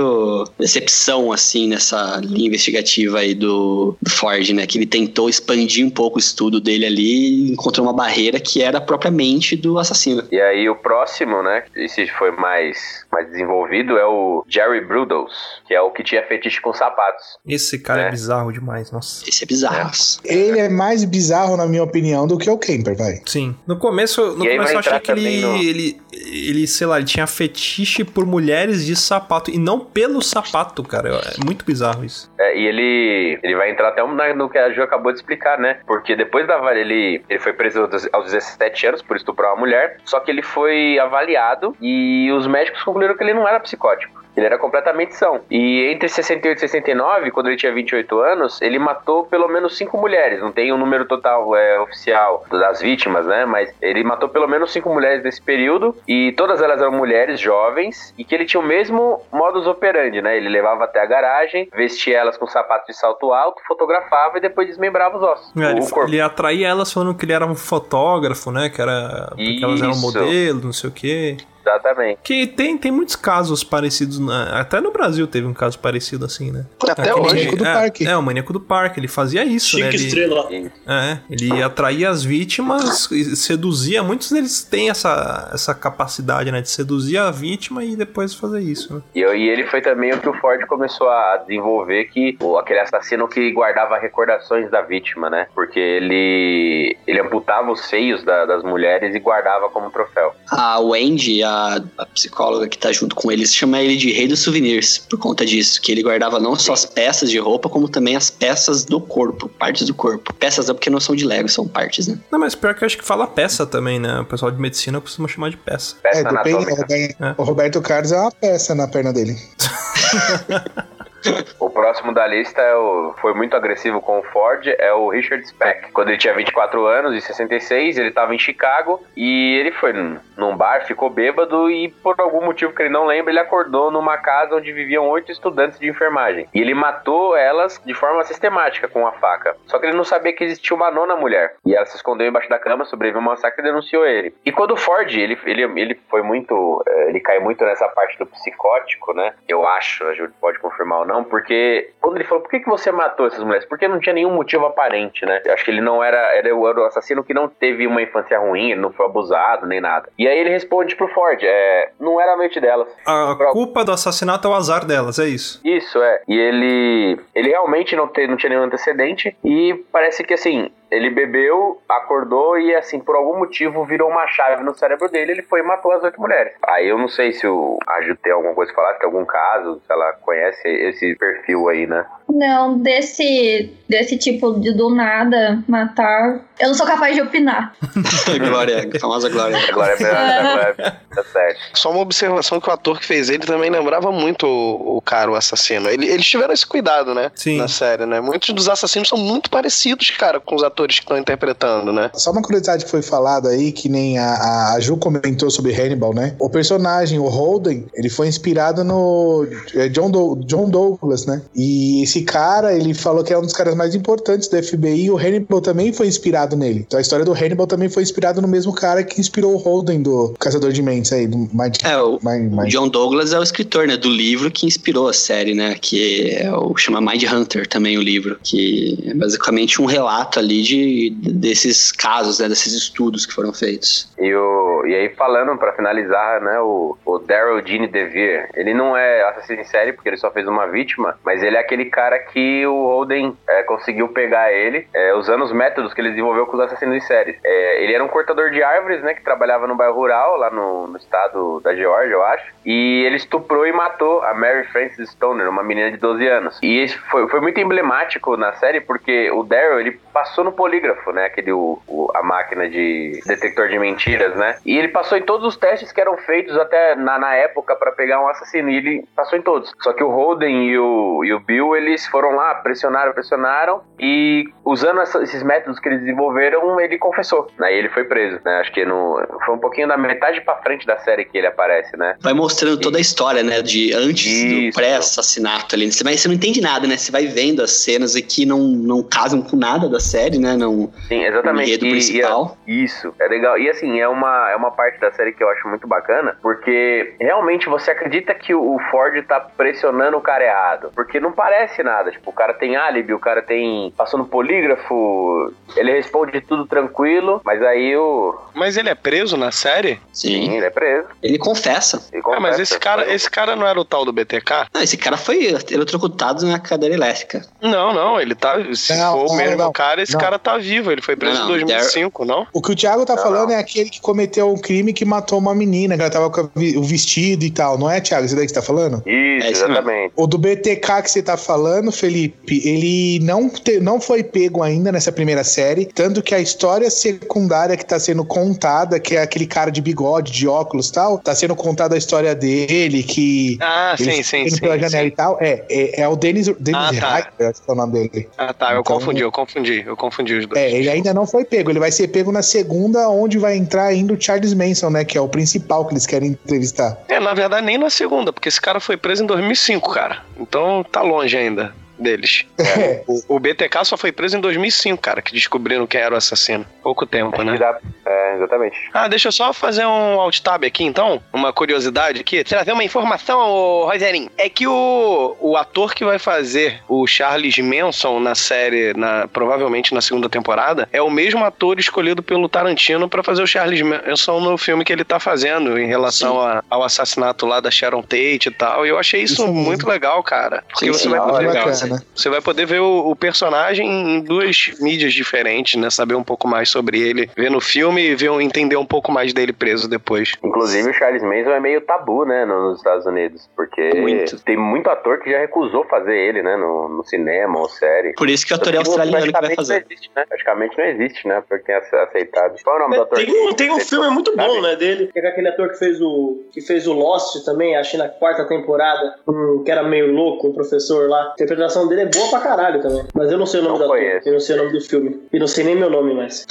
[0.59, 4.67] decepção, assim, nessa linha investigativa aí do, do Ford, né?
[4.67, 8.63] Que ele tentou expandir um pouco o estudo dele ali e encontrou uma barreira que
[8.63, 10.25] era propriamente do assassino.
[10.31, 11.65] E aí o próximo, né?
[11.75, 15.33] Esse foi mais, mais desenvolvido, é o Jerry Brudos,
[15.67, 17.39] que é o que tinha fetiche com sapatos.
[17.49, 18.11] Esse cara é, É.
[18.11, 19.25] bizarro demais, nossa.
[19.29, 19.91] Esse é bizarro.
[20.25, 23.21] Ele é mais bizarro, na minha opinião, do que o Kemper, vai.
[23.27, 23.57] Sim.
[23.67, 27.27] No começo, no começo eu achei que ele, no- ele, ele, sei lá, ele tinha
[27.27, 29.51] fetiche por mulheres de sapato.
[29.51, 31.09] E não pelo sapato, cara.
[31.41, 32.31] É muito bizarro isso.
[32.39, 35.59] É, e ele, ele vai entrar até um no que a Ju acabou de explicar,
[35.59, 35.79] né?
[35.87, 39.99] Porque depois da ele, ele foi preso aos- aos 17 anos por estuprar uma mulher,
[40.05, 44.27] só que ele foi avaliado e os médicos concluíram que ele não era psicótico.
[44.37, 45.41] Ele era completamente são.
[45.51, 49.97] E entre 68 e 69, quando ele tinha 28 anos, ele matou pelo menos cinco
[49.97, 50.41] mulheres.
[50.41, 53.47] Não tem o número total é, oficial das vítimas, né?
[53.47, 55.97] Mas ele matou pelo menos cinco mulheres nesse período.
[56.07, 58.13] E todas elas eram mulheres jovens.
[58.19, 60.37] E que ele tinha o mesmo modus operandi, né?
[60.37, 64.69] Ele levava até a garagem, vestia elas com sapato de salto alto, fotografava e depois
[64.69, 65.57] desmembrava os ossos.
[65.57, 66.11] É, ele, corpo.
[66.11, 68.69] ele atraía elas falando que ele era um fotógrafo, né?
[68.69, 69.29] Que era.
[69.31, 70.03] Porque elas eram Isso.
[70.03, 71.37] modelos, não sei o quê.
[71.67, 72.21] Exatamente.
[72.23, 74.19] Que tem, tem muitos casos parecidos.
[74.19, 76.64] na- até no Brasil teve um caso parecido assim, né?
[76.89, 77.35] Até Aquele- hoje.
[77.35, 78.07] Maníaco do é, Parque.
[78.07, 79.01] É, o Maníaco do Parque.
[79.01, 79.89] Ele fazia isso, Chique né?
[79.89, 80.49] Ele, estrela.
[80.87, 84.03] É, ele atraía as vítimas, seduzia.
[84.03, 86.61] Muitos deles têm essa, essa capacidade, né?
[86.61, 89.03] De seduzir a vítima e depois fazer isso, né?
[89.14, 92.81] E, e ele foi também o que o Ford começou a desenvolver, que o, aquele
[92.81, 95.47] assassino que guardava recordações da vítima, né?
[95.55, 100.35] Porque ele, ele amputava os seios da- das mulheres e guardava como troféu.
[100.51, 101.51] A Wendy, a,
[101.99, 105.45] a psicóloga que tá junto com ele, chama ele de rei dos souvenirs, por conta
[105.45, 109.01] disso, que ele guardava não só as peças de roupa, como também as peças do
[109.01, 110.33] corpo, partes do corpo.
[110.35, 112.19] Peças é porque não são de Lego, são partes, né?
[112.31, 114.21] Não, mas pior que eu acho que fala peça também, né?
[114.21, 115.97] O pessoal de medicina costuma chamar de peça.
[116.03, 116.57] Peça É, depende.
[116.57, 116.59] O.
[116.71, 117.35] Roberto, É.
[117.39, 119.37] o Roberto Carlos é uma peça na perna dele.
[121.59, 125.47] O próximo da lista é o, foi muito agressivo com o Ford, é o Richard
[125.47, 125.91] Speck.
[125.93, 130.57] Quando ele tinha 24 anos, em 66, ele estava em Chicago e ele foi num,
[130.57, 134.57] bar, ficou bêbado e por algum motivo que ele não lembra, ele acordou numa casa
[134.57, 136.49] onde viviam oito estudantes de enfermagem.
[136.55, 139.57] E ele matou elas de forma sistemática com uma faca.
[139.66, 141.55] Só que ele não sabia que existia uma nona mulher.
[141.64, 144.35] E ela se escondeu embaixo da cama, sobreviveu ao massacre e denunciou ele.
[144.45, 146.83] E quando o Ford, ele, ele, ele foi muito.
[146.87, 149.33] eh, Ele cai muito nessa parte do psicótico, né?
[149.49, 151.16] Eu acho, a Júlia pode confirmar ou não.
[151.17, 153.67] Não, porque quando ele falou, por que, que você matou essas mulheres?
[153.67, 155.41] Porque não tinha nenhum motivo aparente, né?
[155.45, 158.03] Eu acho que ele não era, era o era o assassino que não teve uma
[158.03, 160.09] infância ruim, ele não foi abusado nem nada.
[160.19, 162.89] E aí ele responde pro Ford, é, não era a noite delas.
[163.07, 165.61] A culpa do assassinato é o azar delas, é isso.
[165.64, 166.21] Isso, é.
[166.29, 171.11] E ele, ele realmente não, te, não tinha nenhum antecedente e parece que assim, ele
[171.11, 175.32] bebeu, acordou e, assim, por algum motivo virou uma chave no cérebro dele.
[175.32, 176.53] Ele foi e matou as oito mulheres.
[176.62, 179.07] Aí eu não sei se o, a Ju tem alguma coisa pra falar, se tem
[179.07, 182.07] algum caso, se ela conhece esse perfil aí, né?
[182.29, 187.72] Não, desse, desse tipo de do nada matar, eu não sou capaz de opinar.
[188.49, 189.57] Glória, a famosa Glória.
[189.72, 191.59] Glória é Glória, tá certo.
[191.74, 195.31] Só uma observação que o ator que fez ele também lembrava muito o, o cara,
[195.31, 195.89] o assassino.
[195.89, 197.31] Ele, eles tiveram esse cuidado, né?
[197.35, 197.59] Sim.
[197.59, 198.20] Na série, né?
[198.20, 202.11] Muitos dos assassinos são muito parecidos, cara, com os atores que estão interpretando, né?
[202.14, 206.12] Só uma curiosidade que foi falada aí, que nem a, a Ju comentou sobre Hannibal,
[206.12, 206.35] né?
[206.41, 211.41] O personagem, o Holden, ele foi inspirado no é, John, Do- John Douglas, né?
[211.55, 215.11] E esse cara, ele falou que é um dos caras mais importantes do FBI e
[215.11, 216.85] o Hannibal também foi inspirado nele.
[216.87, 220.03] Então a história do Hannibal também foi inspirada no mesmo cara que inspirou o Holden
[220.03, 223.43] do Caçador de Mentes aí, do Mind, É, o Mind- Mind- John Douglas é o
[223.43, 227.67] escritor, né, do livro que inspirou a série, né, que é o chama Mind Hunter
[227.67, 233.27] também o livro, que é basicamente um relato ali de desses casos, né, desses estudos
[233.27, 234.09] que foram feitos.
[234.19, 238.97] E, o, e aí, falando pra finalizar, né, o, o Daryl Gene DeVere, ele não
[238.97, 242.06] é assassino em série porque ele só fez uma vítima, mas ele é aquele cara
[242.19, 246.57] que o Holden é, conseguiu pegar ele é, usando os métodos que ele desenvolveu com
[246.57, 247.39] os assassinos em série.
[247.45, 250.87] É, ele era um cortador de árvores, né, que trabalhava no bairro rural, lá no,
[250.87, 255.49] no estado da Geórgia, eu acho, e ele estuprou e matou a Mary Frances Stoner,
[255.49, 256.59] uma menina de 12 anos.
[256.63, 261.13] E isso foi, foi muito emblemático na série porque o Daryl, ele passou no polígrafo,
[261.13, 265.23] né, aquele, o, o- a máquina de detector de mentiras, né, e ele passou em
[265.23, 268.77] todos os testes que eram feitos até na, na época pra pegar um assassino, e
[268.77, 269.73] ele passou em todos.
[269.81, 274.44] Só que o Holden e o, e o Bill, eles foram lá, pressionaram, pressionaram, e
[274.64, 278.59] usando essa- esses métodos que eles desenvolveram, ele confessou, né, e ele foi preso, né,
[278.61, 281.97] acho que no, foi um pouquinho da metade pra frente da série que ele aparece,
[281.97, 282.16] né.
[282.20, 284.70] Vai mostrando toda a história, né, de antes Isso.
[284.70, 285.90] do pré-assassinato ali.
[285.90, 286.97] Você, vai, você não entende nada, né?
[286.97, 290.57] Você vai vendo as cenas que não, não casam com nada da série, né?
[290.57, 291.68] Não, Sim, exatamente.
[291.70, 292.57] enredo E- principal.
[292.66, 293.57] e é- isso, é legal.
[293.59, 297.14] E assim, é uma, é uma parte da série que eu acho muito bacana, porque
[297.20, 300.90] realmente você acredita que o o Ford tá pressionando o cara errado.
[300.94, 302.11] Porque não parece nada.
[302.11, 303.93] Tipo, o cara tem álibi, o cara tem.
[303.97, 308.34] passou no polígrafo, ele responde tudo tranquilo, mas aí o.
[308.55, 310.01] Mas ele é preso na série?
[310.12, 310.57] Sim.
[310.57, 311.09] ele é preso.
[311.22, 312.03] Ele confessa.
[312.12, 312.62] Ele Ah, mas confessa.
[312.62, 314.68] esse cara, esse cara não era o tal do BTK?
[314.74, 317.43] Não, esse cara foi eletrocutado na cadeira elétrica.
[317.62, 318.57] Não, não, ele tá.
[318.74, 319.72] Se Não, for o mesmo não.
[319.72, 320.20] cara, esse Não.
[320.20, 320.91] cara tá vivo.
[320.91, 322.47] Ele foi preso em 2005, não?
[322.53, 323.57] O que o Thiago tá Não, falando não.
[323.57, 326.82] é aquele que cometeu um crime que matou uma menina, que ela tava com o
[326.82, 328.24] vestido e tal, não é, Thiago?
[328.26, 329.03] Isso daí que você tá falando?
[329.07, 330.12] Isso, É exatamente.
[330.16, 334.91] O do BTK que você tá falando, Felipe, ele não, te- não foi pego ainda
[334.93, 339.47] nessa primeira série, tanto que a história secundária que tá sendo contada, que é aquele
[339.47, 343.59] cara de bigode, de óculos tal, tá sendo contada a história dele, que...
[343.61, 344.61] Ah, ele sim, sim, sim.
[344.61, 345.09] pela janela sim.
[345.09, 345.39] e tal.
[345.41, 347.16] É, é, é o Dennis, Dennis Ah, tá.
[347.16, 348.29] Ryder, acho que é o nome dele.
[348.39, 350.61] Ah, tá, eu Então- confundi, eu confundi, eu confundi os dois.
[350.61, 353.85] É, ele ainda não foi pego, ele vai ser pego na segunda, onde vai entrar
[353.87, 356.99] ainda o Charles Manson, né, que é o principal que eles querem entrevistar.
[357.09, 360.18] É, na verdade, nem na segunda, porque esse cara foi preso em 2005, cara.
[360.39, 361.66] Então tá longe ainda
[361.99, 362.44] deles.
[362.59, 363.03] É.
[363.07, 366.66] O, o BTK só foi preso em 2005, cara, que descobriram quem era o assassino.
[366.82, 367.59] Pouco tempo, né?
[368.07, 368.76] É, exatamente.
[368.92, 372.84] Ah, deixa eu só fazer um alt tab aqui então, uma curiosidade aqui, trazer uma
[372.84, 374.30] informação, ô, Rogerinho.
[374.36, 379.94] É que o, o ator que vai fazer o Charles Manson na série, na, provavelmente
[379.94, 384.40] na segunda temporada, é o mesmo ator escolhido pelo Tarantino pra fazer o Charles Manson
[384.40, 388.49] no filme que ele tá fazendo em relação a- ao assassinato lá da Sharon Tate
[388.49, 388.84] e tal.
[388.86, 390.62] E eu achei isso, Isso muito legal, cara.
[390.68, 392.07] Porque Sim, você sim, vai poder legal, bacana.
[392.14, 395.91] você vai poder ver o, o personagem em duas mídias diferentes, né?
[395.91, 399.32] Saber um pouco mais sobre ele, ver no filme e ver, entender um pouco mais
[399.32, 400.32] dele preso depois.
[400.43, 403.49] Inclusive, o Charles Manson é meio tabu, né, nos Estados Unidos.
[403.55, 404.39] Porque Muito.
[404.41, 408.12] tem muito ator que já recusou fazer ele, né, no, no cinema ou série.
[408.14, 409.74] Por isso que o ator é australiano que vai Praticamente fazer.
[409.74, 410.24] Não existe, né?
[410.28, 411.43] Praticamente não existe, né?
[411.49, 412.57] Porque tem aceitado.
[412.62, 413.18] Qual é o nome do ator?
[413.18, 414.61] Tem um, tem um filme muito bom, sabe?
[414.61, 415.11] né, dele.
[415.12, 418.09] Que é aquele ator que fez o que fez o Lost também, acho que na
[418.09, 421.34] quarta temporada, um, que era meio louco, um professor lá.
[421.34, 421.37] A
[421.77, 423.05] interpretação dele é boa pra caralho também.
[423.14, 424.29] Mas eu não sei o nome Não do ator, conheço.
[424.29, 425.20] eu não sei o nome do filme.
[425.33, 426.47] E não sei nem meu nome mais.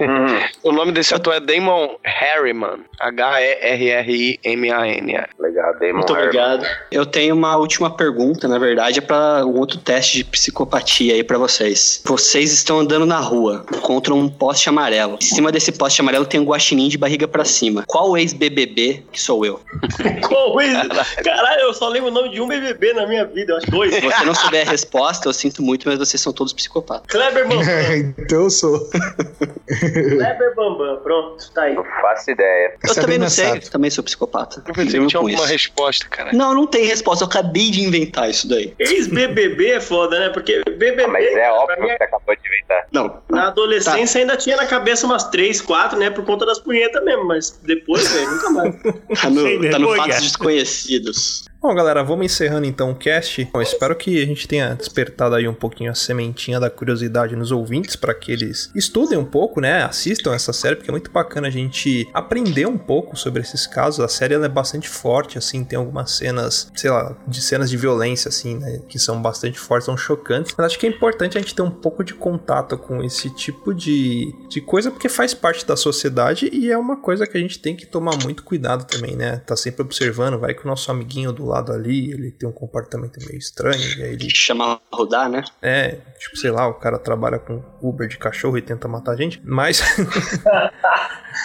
[0.00, 0.40] Uhum.
[0.62, 2.78] O nome desse ator é Damon Harriman.
[3.00, 5.24] H-E-R-R-I-M-A-N.
[5.38, 5.63] Legal.
[5.74, 6.66] Damon Muito obrigado.
[6.90, 11.24] Eu tenho uma última pergunta, na verdade, é para um outro teste de psicopatia aí
[11.24, 12.02] pra vocês.
[12.04, 15.18] Vocês estão andando na rua, encontram um poste amarelo.
[15.20, 17.84] Em cima desse poste amarelo tem um guaxinim de barriga pra cima.
[17.86, 19.60] Qual ex-BBB que sou eu?
[20.26, 20.88] Qual isso?
[21.22, 23.94] Caralho, eu só lembro o nome de um BBB na minha vida, eu acho dois.
[23.94, 27.06] Se você não souber a resposta, eu sinto muito, mas vocês são todos psicopatas.
[27.08, 27.64] Kleber Bambam.
[28.18, 28.88] então eu sou.
[28.88, 31.74] Kleber Bambam, pronto, tá aí.
[31.74, 32.74] Não faço ideia.
[32.86, 34.62] Eu também não sei, também sou psicopata.
[34.66, 35.16] Eu pensei que
[35.64, 36.32] Resposta, cara.
[36.32, 38.74] Não, não tem resposta, eu acabei de inventar isso daí.
[38.78, 40.28] Ex-BBB é foda, né?
[40.28, 41.04] Porque BBB.
[41.04, 42.86] Ah, mas é óbvio mim, que você acabou de inventar.
[42.92, 43.22] Não.
[43.30, 46.10] Na adolescência ainda tinha na cabeça umas três, quatro, né?
[46.10, 48.74] Por conta das punhetas mesmo, mas depois, velho, nunca mais.
[49.20, 49.96] Tá no, Sem tá no.
[49.96, 51.44] Fatos Desconhecidos.
[51.64, 53.42] Bom, galera, vamos encerrando então o cast.
[53.50, 57.50] Bom, espero que a gente tenha despertado aí um pouquinho a sementinha da curiosidade nos
[57.50, 59.82] ouvintes para que eles estudem um pouco, né?
[59.82, 64.04] Assistam essa série, porque é muito bacana a gente aprender um pouco sobre esses casos.
[64.04, 68.28] A série é bastante forte, assim, tem algumas cenas, sei lá, de cenas de violência,
[68.28, 68.82] assim, né?
[68.86, 70.54] Que são bastante fortes, são chocantes.
[70.58, 73.72] Mas acho que é importante a gente ter um pouco de contato com esse tipo
[73.72, 77.58] de, de coisa, porque faz parte da sociedade e é uma coisa que a gente
[77.58, 79.38] tem que tomar muito cuidado também, né?
[79.46, 83.18] Tá sempre observando, vai que o nosso amiguinho do lado ali, ele tem um comportamento
[83.26, 84.30] meio estranho, e aí ele.
[84.30, 85.42] Chama rodar, né?
[85.62, 89.16] É, tipo, sei lá, o cara trabalha com Uber de cachorro e tenta matar a
[89.16, 89.82] gente, mas.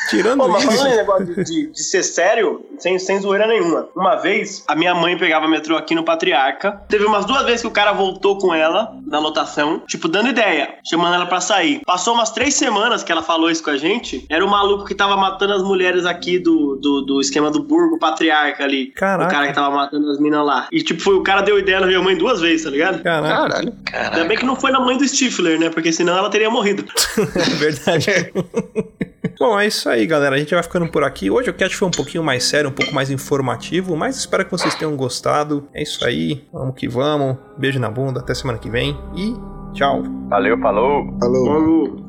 [0.10, 0.72] Tirando Pô, mas isso.
[0.78, 3.90] falando em negócio de, de- de ser sério, sem, sem zoeira nenhuma.
[3.96, 6.84] Uma vez, a minha mãe pegava metrô aqui no Patriarca.
[6.88, 10.76] Teve umas duas vezes que o cara voltou com ela na lotação, tipo, dando ideia,
[10.88, 11.82] chamando ela pra sair.
[11.86, 14.26] Passou umas três semanas que ela falou isso com a gente.
[14.30, 17.98] Era o maluco que tava matando as mulheres aqui do, do, do esquema do Burgo
[17.98, 18.92] Patriarca ali.
[18.92, 19.28] Caraca.
[19.28, 20.68] O cara que tava matando as minas lá.
[20.72, 23.02] E, tipo, foi o cara deu ideia na minha mãe duas vezes, tá ligado?
[23.04, 23.74] Caraca.
[23.94, 25.70] Ainda bem que não foi na mãe do Stifler, né?
[25.70, 26.86] Porque senão ela teria morrido.
[27.58, 28.32] Verdade.
[29.40, 30.36] Bom, é isso aí, galera.
[30.36, 31.30] A gente vai ficando por aqui.
[31.30, 34.52] Hoje o cast foi um pouquinho mais sério, um pouco mais informativo, mas espero que
[34.52, 35.68] vocês tenham gostado.
[35.74, 36.44] É isso aí.
[36.52, 37.38] Vamos que vamos.
[37.58, 38.20] Beijo na bunda.
[38.20, 38.98] Até semana que vem.
[39.16, 39.34] E
[39.74, 40.04] tchau.
[40.30, 41.18] Valeu, falou.
[41.20, 41.46] Falou.
[41.46, 42.09] Falou.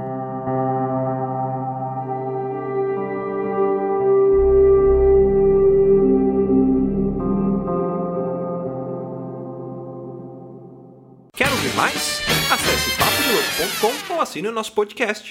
[13.61, 15.30] Papodelouco.com ou assine o nosso podcast.